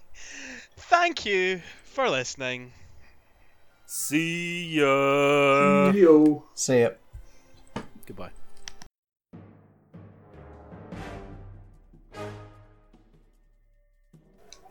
thank 0.75 1.25
you 1.25 1.61
for 1.85 2.09
listening. 2.09 2.73
See 3.85 4.79
ya. 4.79 5.91
Yo. 5.91 6.43
See 6.55 6.81
ya. 6.81 6.89
Goodbye. 8.05 8.31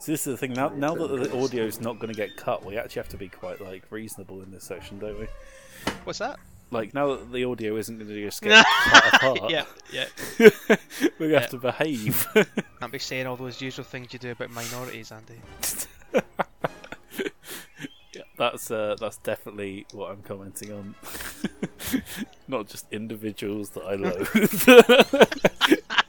So 0.05 0.13
this 0.13 0.27
is 0.27 0.35
the 0.35 0.37
thing. 0.37 0.53
Now, 0.53 0.69
now 0.69 0.95
that 0.95 1.09
the 1.09 1.35
audio's 1.35 1.81
not 1.81 1.99
going 1.99 2.13
to 2.13 2.15
get 2.15 2.37
cut, 2.37 2.63
we 2.63 2.77
actually 2.77 3.01
have 3.01 3.09
to 3.09 3.17
be 3.17 3.31
quite 3.31 3.63
like 3.63 3.85
reasonable 3.89 4.43
in 4.43 4.51
this 4.51 4.63
section, 4.65 4.99
don't 4.99 5.19
we? 5.19 5.27
What's 6.05 6.19
that? 6.19 6.39
Like 6.71 6.93
now 6.93 7.17
that 7.17 7.33
the 7.33 7.47
audio 7.47 7.77
isn't 7.77 7.97
going 7.97 8.11
to 8.11 8.23
just 8.23 8.43
get 8.43 8.67
cut 8.67 9.15
apart, 9.15 9.51
yeah, 9.51 9.65
yeah. 9.91 10.05
we're 10.39 11.31
going 11.31 11.31
to 11.31 11.41
have 11.41 11.49
to 11.53 11.57
behave. 11.57 12.27
Can't 12.81 12.93
be 12.93 12.99
saying 12.99 13.27
all 13.27 13.37
those 13.37 13.63
usual 13.63 13.87
things 13.87 14.13
you 14.13 14.19
do 14.19 14.33
about 14.33 14.51
minorities, 14.51 15.11
Andy. 15.11 15.41
Yeah, 18.13 18.23
that's 18.37 18.71
uh, 18.71 18.97
that's 19.01 19.17
definitely 19.17 19.87
what 19.93 20.11
I'm 20.11 20.21
commenting 20.21 20.71
on. 20.71 20.95
Not 22.47 22.69
just 22.69 22.85
individuals 22.93 23.71
that 23.71 23.85
I 23.85 23.95
loathe. 23.95 24.29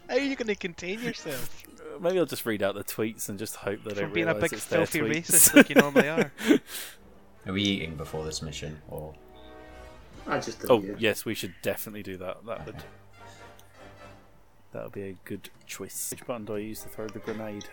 How 0.10 0.16
are 0.16 0.20
you 0.20 0.36
going 0.36 0.48
to 0.48 0.56
contain 0.56 1.02
yourself 1.02 1.64
Maybe 2.00 2.20
I'll 2.20 2.26
just 2.26 2.46
read 2.46 2.62
out 2.64 2.76
the 2.76 2.84
tweets 2.84 3.30
and 3.30 3.38
just 3.40 3.56
hope 3.58 3.84
that 3.84 3.96
from 3.96 4.06
don't 4.06 4.14
being 4.14 4.28
a 4.28 4.34
realise 4.34 4.52
big 4.52 4.58
it's 4.58 4.66
their 4.66 4.86
filthy 4.86 5.00
tweets. 5.02 5.32
racist 5.32 5.56
like 5.56 5.70
you 5.70 5.76
normally 5.76 6.10
are? 6.10 6.32
Are 7.48 7.54
we 7.54 7.62
eating 7.62 7.96
before 7.96 8.26
this 8.26 8.42
mission, 8.42 8.82
or 8.90 9.14
I 10.28 10.40
just 10.40 10.60
did 10.62 10.72
Oh 10.72 10.82
yeah. 10.82 10.94
yes, 10.98 11.26
we 11.26 11.34
should 11.36 11.54
definitely 11.62 12.02
do 12.04 12.18
that. 12.18 12.46
That 12.46 12.66
would 12.66 12.84
that 14.74 14.84
would 14.84 14.94
be 14.94 15.04
a 15.04 15.14
good 15.26 15.50
choice. 15.68 16.10
Which 16.12 16.26
button 16.26 16.46
do 16.46 16.56
I 16.56 16.60
use 16.60 16.82
to 16.82 16.90
throw 16.90 17.08
the 17.08 17.20
grenade? 17.20 17.66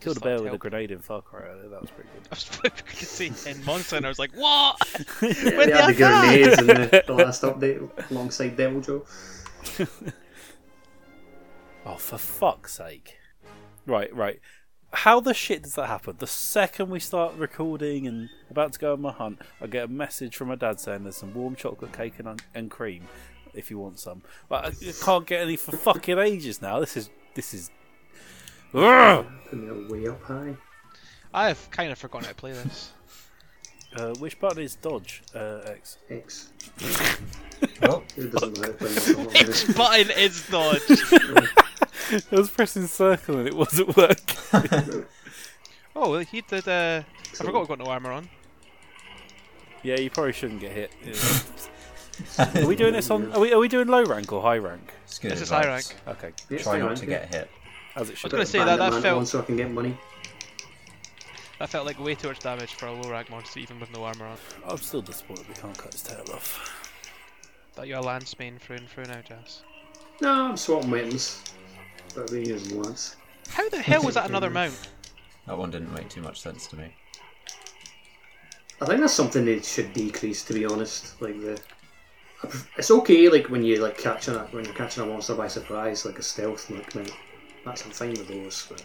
Killed 0.00 0.18
a 0.18 0.20
bear 0.20 0.42
with 0.42 0.52
a 0.52 0.58
grenade 0.58 0.90
in 0.90 0.98
Far 0.98 1.22
Cry 1.22 1.40
earlier. 1.48 1.68
That 1.70 1.80
was 1.80 1.90
pretty 1.90 2.10
good. 2.12 2.26
I 2.30 2.34
was 2.34 2.44
going 2.60 2.96
to 2.98 3.06
say 3.06 3.50
in 3.50 3.64
Monster 3.64 3.96
and 3.96 4.04
I 4.04 4.10
was 4.10 4.18
like, 4.18 4.32
what? 4.34 4.76
Yeah, 5.22 5.56
When 5.56 5.70
they 5.70 5.76
had 5.76 5.88
the 5.88 5.92
they 5.92 5.94
grenades 5.94 6.58
in 6.58 6.66
the, 6.66 7.04
the 7.06 7.14
last 7.14 7.40
update 7.42 8.10
alongside 8.10 8.54
Deviljho. 8.54 9.06
Oh, 11.86 11.96
for 11.96 12.18
fuck's 12.18 12.74
sake! 12.74 13.18
Right, 13.86 14.14
right. 14.14 14.40
How 14.92 15.20
the 15.20 15.34
shit 15.34 15.62
does 15.62 15.74
that 15.74 15.88
happen? 15.88 16.16
The 16.18 16.26
second 16.26 16.88
we 16.88 17.00
start 17.00 17.34
recording 17.36 18.06
and 18.06 18.30
about 18.48 18.72
to 18.74 18.78
go 18.78 18.92
on 18.92 19.02
my 19.02 19.12
hunt, 19.12 19.40
I 19.60 19.66
get 19.66 19.84
a 19.84 19.88
message 19.88 20.36
from 20.36 20.48
my 20.48 20.54
dad 20.54 20.78
saying 20.78 21.02
there's 21.02 21.16
some 21.16 21.34
warm 21.34 21.56
chocolate 21.56 21.92
cake 21.92 22.14
and, 22.18 22.40
and 22.54 22.70
cream 22.70 23.08
if 23.52 23.70
you 23.70 23.78
want 23.78 23.98
some. 23.98 24.22
But 24.48 24.64
I 24.64 24.68
I 24.68 24.92
can't 25.04 25.26
get 25.26 25.40
any 25.42 25.56
for 25.56 25.76
fucking 25.76 26.18
ages 26.18 26.62
now. 26.62 26.80
This 26.80 26.96
is 26.96 27.10
this 27.34 27.52
is. 27.52 27.70
Ugh! 28.72 29.26
Putting 29.50 29.68
it 29.68 29.90
way 29.90 30.06
up 30.08 30.22
high. 30.22 30.56
I 31.32 31.48
have 31.48 31.70
kind 31.70 31.90
of 31.90 31.98
forgotten 31.98 32.26
how 32.26 32.32
to 32.32 32.36
play 32.36 32.52
this. 32.52 32.92
Uh, 33.96 34.12
which 34.16 34.40
button 34.40 34.60
is 34.60 34.74
dodge? 34.74 35.22
Uh, 35.32 35.60
X. 35.66 35.98
X. 36.10 36.48
Oh, 37.82 38.02
Who 38.16 38.28
doesn't 38.28 38.58
know 38.58 38.62
how 38.62 38.72
to 38.72 38.74
play 38.74 39.14
Mortal 39.14 39.74
button 39.74 40.10
is 40.18 40.48
dodge. 40.48 40.80
I 42.32 42.36
was 42.36 42.50
pressing 42.50 42.86
circle 42.86 43.38
and 43.38 43.48
it 43.48 43.54
wasn't 43.54 43.96
working. 43.96 44.36
oh, 45.96 46.10
well, 46.10 46.20
he 46.20 46.40
did. 46.42 46.66
Uh, 46.68 47.02
I 47.32 47.36
forgot 47.36 47.60
we've 47.60 47.68
got 47.68 47.78
no 47.78 47.86
armor 47.86 48.12
on. 48.12 48.28
yeah, 49.82 49.98
you 49.98 50.10
probably 50.10 50.32
shouldn't 50.32 50.60
get 50.60 50.72
hit. 50.72 50.92
Are 52.38 52.66
we 52.66 52.76
doing 52.76 52.92
this 52.92 53.10
on? 53.10 53.32
Are 53.32 53.40
we? 53.40 53.52
Are 53.52 53.58
we 53.58 53.68
doing 53.68 53.88
low 53.88 54.04
rank 54.04 54.32
or 54.32 54.40
high 54.42 54.58
rank? 54.58 54.92
it's 55.04 55.18
good 55.18 55.32
This 55.32 55.40
is 55.40 55.50
high 55.50 55.62
advice. 55.62 55.92
rank. 56.06 56.18
Okay, 56.18 56.32
Yeah, 56.48 56.58
Try 56.62 56.72
hang 56.74 56.82
not 56.82 56.90
on, 56.90 56.96
to 56.96 57.04
yeah. 57.06 57.10
get 57.20 57.34
hit. 57.34 57.50
as 57.96 58.10
it 58.10 58.16
should. 58.18 58.32
I 58.34 58.38
was 58.38 58.52
gonna 58.52 58.64
say 58.64 58.70
that- 58.70 58.78
Bandit 58.78 58.80
that 58.80 58.92
Man 58.92 59.02
felt- 59.02 59.18
on 59.18 59.26
so 59.26 59.38
I 59.40 59.42
can 59.42 59.56
get 59.56 59.70
money. 59.70 59.96
That 61.58 61.70
felt 61.70 61.86
like 61.86 61.98
way 62.00 62.14
too 62.16 62.28
much 62.28 62.40
damage 62.40 62.74
for 62.74 62.86
a 62.86 62.92
low 62.92 63.08
rank 63.10 63.30
monster, 63.30 63.60
even 63.60 63.78
with 63.80 63.92
no 63.92 64.04
armor 64.04 64.26
on. 64.26 64.36
I'm 64.66 64.76
still 64.78 65.02
disappointed 65.02 65.48
we 65.48 65.54
can't 65.54 65.76
cut 65.78 65.92
his 65.92 66.02
tail 66.02 66.24
off. 66.32 66.80
That 67.76 67.86
you're 67.88 67.98
a 67.98 68.02
lance 68.02 68.36
main 68.38 68.58
through 68.58 68.76
and 68.76 68.88
through 68.88 69.04
now, 69.04 69.20
Jazz. 69.26 69.62
No, 70.20 70.30
I'm 70.50 70.56
swapping 70.56 70.90
weapons. 70.90 71.42
But 72.14 72.30
we 72.30 72.46
use 72.46 72.70
lance. 72.72 73.16
How 73.48 73.68
the 73.68 73.82
hell 73.82 74.02
was 74.02 74.14
that 74.14 74.28
another 74.28 74.50
mount? 74.50 74.76
That 75.46 75.58
one 75.58 75.70
didn't 75.70 75.92
make 75.92 76.08
too 76.08 76.22
much 76.22 76.40
sense 76.40 76.66
to 76.68 76.76
me. 76.76 76.94
I 78.80 78.86
think 78.86 79.00
that's 79.00 79.12
something 79.12 79.44
they 79.44 79.60
should 79.60 79.92
decrease. 79.92 80.44
To 80.44 80.54
be 80.54 80.64
honest, 80.66 81.20
like 81.20 81.40
the, 81.40 81.60
it's 82.76 82.90
okay 82.90 83.28
like 83.28 83.48
when 83.50 83.62
you 83.64 83.76
like 83.82 83.98
catching 83.98 84.34
a 84.34 84.40
when 84.50 84.64
you're 84.64 84.74
catching 84.74 85.02
a 85.02 85.06
monster 85.06 85.34
by 85.34 85.48
surprise, 85.48 86.04
like 86.04 86.18
a 86.18 86.22
stealth 86.22 86.70
like 86.70 86.94
mount. 86.94 87.12
That's 87.64 87.84
I'm 87.84 87.90
fine 87.92 88.10
with 88.10 88.28
those. 88.28 88.66
But 88.68 88.84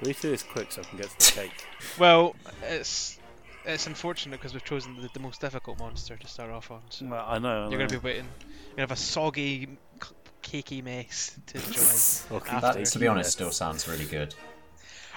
We 0.00 0.08
need 0.08 0.16
to 0.16 0.22
do 0.22 0.30
this 0.30 0.42
quick 0.42 0.70
so 0.72 0.82
I 0.82 0.84
can 0.84 0.98
get 0.98 1.10
to 1.10 1.18
the 1.34 1.40
cake. 1.42 1.64
Well, 1.98 2.36
it's 2.62 3.18
it's 3.64 3.86
unfortunate 3.86 4.38
because 4.40 4.52
we've 4.54 4.64
chosen 4.64 5.00
the, 5.00 5.08
the 5.12 5.20
most 5.20 5.40
difficult 5.40 5.78
monster 5.78 6.16
to 6.16 6.26
start 6.26 6.50
off 6.50 6.70
on. 6.70 6.80
So 6.90 7.06
Well, 7.06 7.24
I 7.26 7.38
know. 7.38 7.48
I 7.48 7.60
you're 7.62 7.70
know. 7.70 7.76
going 7.78 7.88
to 7.88 7.98
be 8.00 8.04
waiting. 8.04 8.24
You're 8.40 8.48
going 8.48 8.76
to 8.76 8.80
have 8.82 8.90
a 8.92 8.96
soggy, 8.96 9.68
c- 10.02 10.10
cakey 10.52 10.82
mess 10.84 11.36
to 11.46 11.56
enjoy. 11.66 12.36
Okay. 12.36 12.50
after. 12.56 12.78
That, 12.80 12.84
to 12.86 12.98
be 12.98 13.06
honest, 13.06 13.32
still 13.32 13.50
sounds 13.50 13.86
really 13.88 14.04
good. 14.06 14.34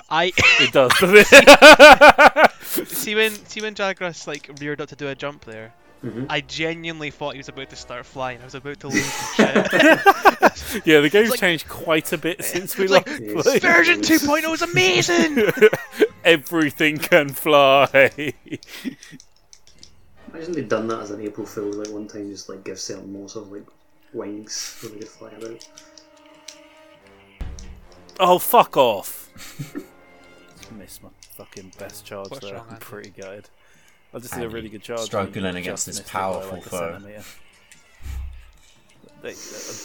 I 0.10 0.32
It 0.38 0.71
does, 0.71 0.91
doesn't 1.00 2.88
see 2.88 3.15
when 3.15 3.32
see 3.48 3.62
when 3.62 3.74
Jagras 3.76 4.28
like 4.28 4.50
reared 4.62 4.80
up 4.80 4.89
to 4.89 4.95
do 4.95 5.08
a 5.08 5.15
jump 5.15 5.45
there. 5.45 5.74
Mhm. 6.04 6.28
I 6.30 6.41
genuinely 6.41 7.10
thought 7.10 7.34
he 7.34 7.39
was 7.39 7.50
about 7.50 7.71
to 7.71 7.76
start 7.76 8.06
flying. 8.06 8.39
I 8.39 8.43
was 8.45 8.54
about 8.54 8.80
to 8.82 8.89
lose 8.89 9.12
shit. 9.36 9.56
yeah, 10.86 11.00
the 11.00 11.10
game's 11.12 11.32
like- 11.32 11.39
changed 11.39 11.67
quite 11.67 12.13
a 12.13 12.17
bit 12.19 12.43
since 12.43 12.78
we 12.78 12.84
it's 12.84 12.93
like- 12.93 13.08
last 13.08 13.43
played. 13.43 13.62
Version 13.63 14.02
2.0 14.02 14.54
is 14.54 14.62
amazing. 14.62 15.52
Everything 16.24 17.00
can 17.00 17.30
fly. 17.30 17.88
imagine 20.32 20.54
they'd 20.54 20.69
done 20.69 20.88
that 20.89 21.00
as 21.02 21.12
an 21.12 21.21
April 21.21 21.48
Fool. 21.48 21.74
Like 21.74 21.89
one 21.89 22.08
time, 22.08 22.30
just 22.30 22.50
like 22.50 22.63
give 22.63 22.80
certain 22.80 23.12
monsters 23.12 23.48
like 23.48 23.63
wings 24.15 24.54
so 24.54 24.88
they 24.88 24.99
could 24.99 25.08
fly 25.08 25.32
about. 25.32 25.67
oh, 28.19 28.39
fuck 28.39 28.78
off. 28.78 29.30
Missed 30.78 31.04
my 31.04 31.10
fucking 31.21 31.73
best 31.78 32.06
charge 32.06 32.30
What's 32.30 32.45
there. 32.45 32.56
wrong, 32.56 32.65
I'm 32.71 32.78
pretty 32.78 33.12
gutted. 33.12 33.49
I 34.13 34.19
just 34.19 34.34
did 34.34 34.43
a 34.43 34.49
really 34.49 34.69
good 34.69 34.82
charge. 34.82 35.01
struggling 35.01 35.45
against 35.56 35.86
this 35.86 35.97
missed 35.97 36.10
it 36.10 36.13
by, 36.13 36.19
powerful 36.19 36.54
like, 36.54 36.63
foe. 36.63 36.99
I 39.23 39.34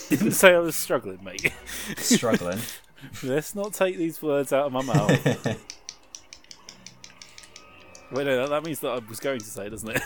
didn't 0.08 0.32
say 0.32 0.54
I 0.54 0.58
was 0.58 0.76
struggling, 0.76 1.22
mate. 1.24 1.52
Struggling. 1.96 2.58
Let's 3.22 3.54
not 3.54 3.72
take 3.72 3.96
these 3.96 4.22
words 4.22 4.52
out 4.52 4.66
of 4.66 4.72
my 4.72 4.82
mouth. 4.82 5.26
Wait, 8.12 8.26
no, 8.26 8.36
that, 8.36 8.50
that 8.50 8.64
means 8.64 8.80
that 8.80 8.88
I 8.88 8.98
was 8.98 9.20
going 9.20 9.38
to 9.38 9.44
say, 9.46 9.68
doesn't 9.68 9.88
it? 9.88 10.02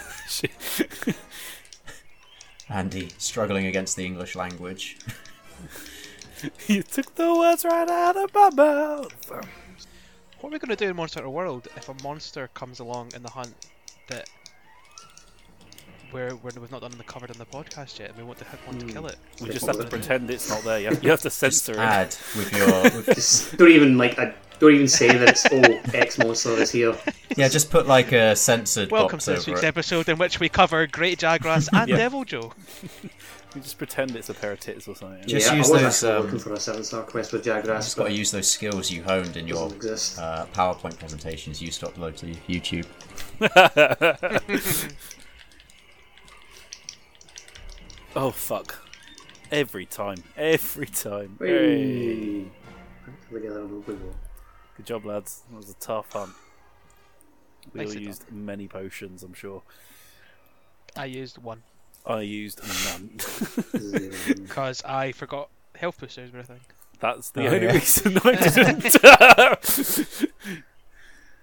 Shit. 2.66 2.77
Andy, 2.77 3.09
struggling 3.18 3.66
against 3.66 3.96
the 3.96 4.05
English 4.05 4.35
language. 4.35 4.98
you 6.66 6.83
took 6.83 7.14
the 7.14 7.35
words 7.35 7.64
right 7.64 7.88
out 7.88 8.16
of 8.16 8.33
my 8.35 8.50
mouth. 8.50 9.31
what 9.31 9.44
are 10.44 10.48
we 10.50 10.59
going 10.59 10.68
to 10.68 10.77
do 10.77 10.90
in 10.90 10.96
Monster 10.96 11.20
Hunter 11.20 11.31
World 11.31 11.68
if 11.77 11.88
a 11.88 11.94
monster 12.03 12.48
comes 12.55 12.81
along 12.81 13.12
in 13.14 13.22
the 13.22 13.31
hunt 13.31 13.55
that 14.09 14.29
we're, 16.14 16.37
we're, 16.37 16.50
we've 16.61 16.70
not 16.70 16.81
done 16.81 16.92
the 16.96 17.03
covered 17.05 17.31
in 17.31 17.38
the 17.38 17.44
podcast 17.44 17.98
yet, 17.98 18.11
and 18.11 18.18
we 18.18 18.22
want 18.22 18.38
to 18.38 18.46
want 18.66 18.81
to 18.81 18.87
kill 18.87 19.07
it? 19.07 19.16
We 19.42 19.50
just 19.50 19.66
have 19.66 19.79
to 19.79 19.85
pretend 19.85 20.31
it's 20.31 20.48
not 20.48 20.62
there. 20.62 20.79
You 20.79 20.87
have, 20.90 21.03
you 21.03 21.11
have 21.11 21.20
to 21.22 21.31
censor 21.31 21.72
it. 21.72 21.79
Add 21.79 22.16
with 22.37 22.53
your. 22.57 22.83
With, 22.85 23.07
Just 23.14 23.57
don't 23.59 23.70
even 23.70 23.98
like 23.98 24.18
I 24.18 24.33
don't 24.61 24.72
even 24.72 24.88
say 24.88 25.09
that 25.09 25.29
it's 25.29 25.46
oh 25.50 25.81
X 25.92 26.16
monster 26.18 26.50
is 26.50 26.70
here. 26.70 26.96
yeah, 27.37 27.48
just 27.48 27.70
put 27.70 27.88
like 27.88 28.12
a 28.12 28.37
censored 28.37 28.92
Welcome 28.92 29.16
box 29.16 29.24
to 29.24 29.33
this 29.33 29.40
over 29.40 29.50
week's 29.50 29.64
it. 29.64 29.66
episode 29.66 30.09
in 30.09 30.16
which 30.16 30.38
we 30.38 30.48
cover 30.48 30.87
Great 30.87 31.18
Jagras 31.18 31.68
and 31.72 31.90
Yeah. 31.90 32.09
Deviljho. 32.09 32.53
We 33.55 33.61
just 33.61 33.79
pretend 33.79 34.14
it's 34.16 34.31
a 34.31 34.35
pair 34.35 34.53
of 34.53 34.61
tits 34.61 34.87
or 34.88 34.94
something. 34.96 35.27
Just 35.27 35.48
yeah, 35.50 35.57
use 35.57 35.70
I 35.70 35.72
was 35.72 35.83
those, 35.83 36.05
actually 36.05 36.12
um, 36.12 36.22
looking 36.24 36.38
for 36.38 36.53
a 36.53 36.61
seven 36.61 36.85
star 36.85 37.03
quest 37.03 37.33
with 37.33 37.44
Jagras, 37.44 37.66
Just 37.79 37.96
got 37.96 38.07
to 38.07 38.12
use 38.12 38.31
those 38.31 38.50
skills 38.50 38.90
you 38.90 39.03
honed 39.03 39.37
in 39.37 39.48
your 39.48 39.68
doesn't 39.70 40.22
uh, 40.22 40.46
PowerPoint 40.53 40.98
presentations 40.98 41.61
you 41.61 41.66
used 41.66 41.81
to 41.81 41.87
upload 41.87 42.16
to 42.16 42.27
YouTube. 42.48 42.87
Oh 48.16 48.31
fuck! 48.31 48.77
Every 49.50 49.87
time, 49.87 50.22
every 50.37 50.87
time. 50.87 51.37
Hey. 51.40 52.44
Hey. 52.44 52.44
Together 53.33 53.62
on 53.64 53.70
a 53.70 53.74
wiggle. 53.90 54.14
Good 54.77 54.87
job, 54.87 55.05
lads. 55.05 55.42
That 55.50 55.57
was 55.57 55.70
a 55.70 55.74
tough 55.74 56.12
hunt. 56.12 56.33
We 57.72 57.81
all 57.81 57.87
Nicely 57.87 58.00
done. 58.00 58.07
used 58.09 58.33
many 58.33 58.68
potions, 58.68 59.22
I'm 59.22 59.35
sure. 59.35 59.62
I 60.96 61.07
used 61.07 61.38
one 61.38 61.62
I 62.07 62.20
used 62.20 62.61
none. 62.87 63.18
Because 64.27 64.83
I 64.85 65.11
forgot 65.12 65.48
health 65.74 65.98
boosters 65.98 66.33
were 66.33 66.40
a 66.40 66.44
thing. 66.44 66.61
That's 67.00 67.31
the 67.31 67.44
Oh, 67.48 67.55
only 67.55 67.66
yeah. 67.66 67.72
reason 67.72 68.18
I 68.22 68.35
didn't. 69.61 70.22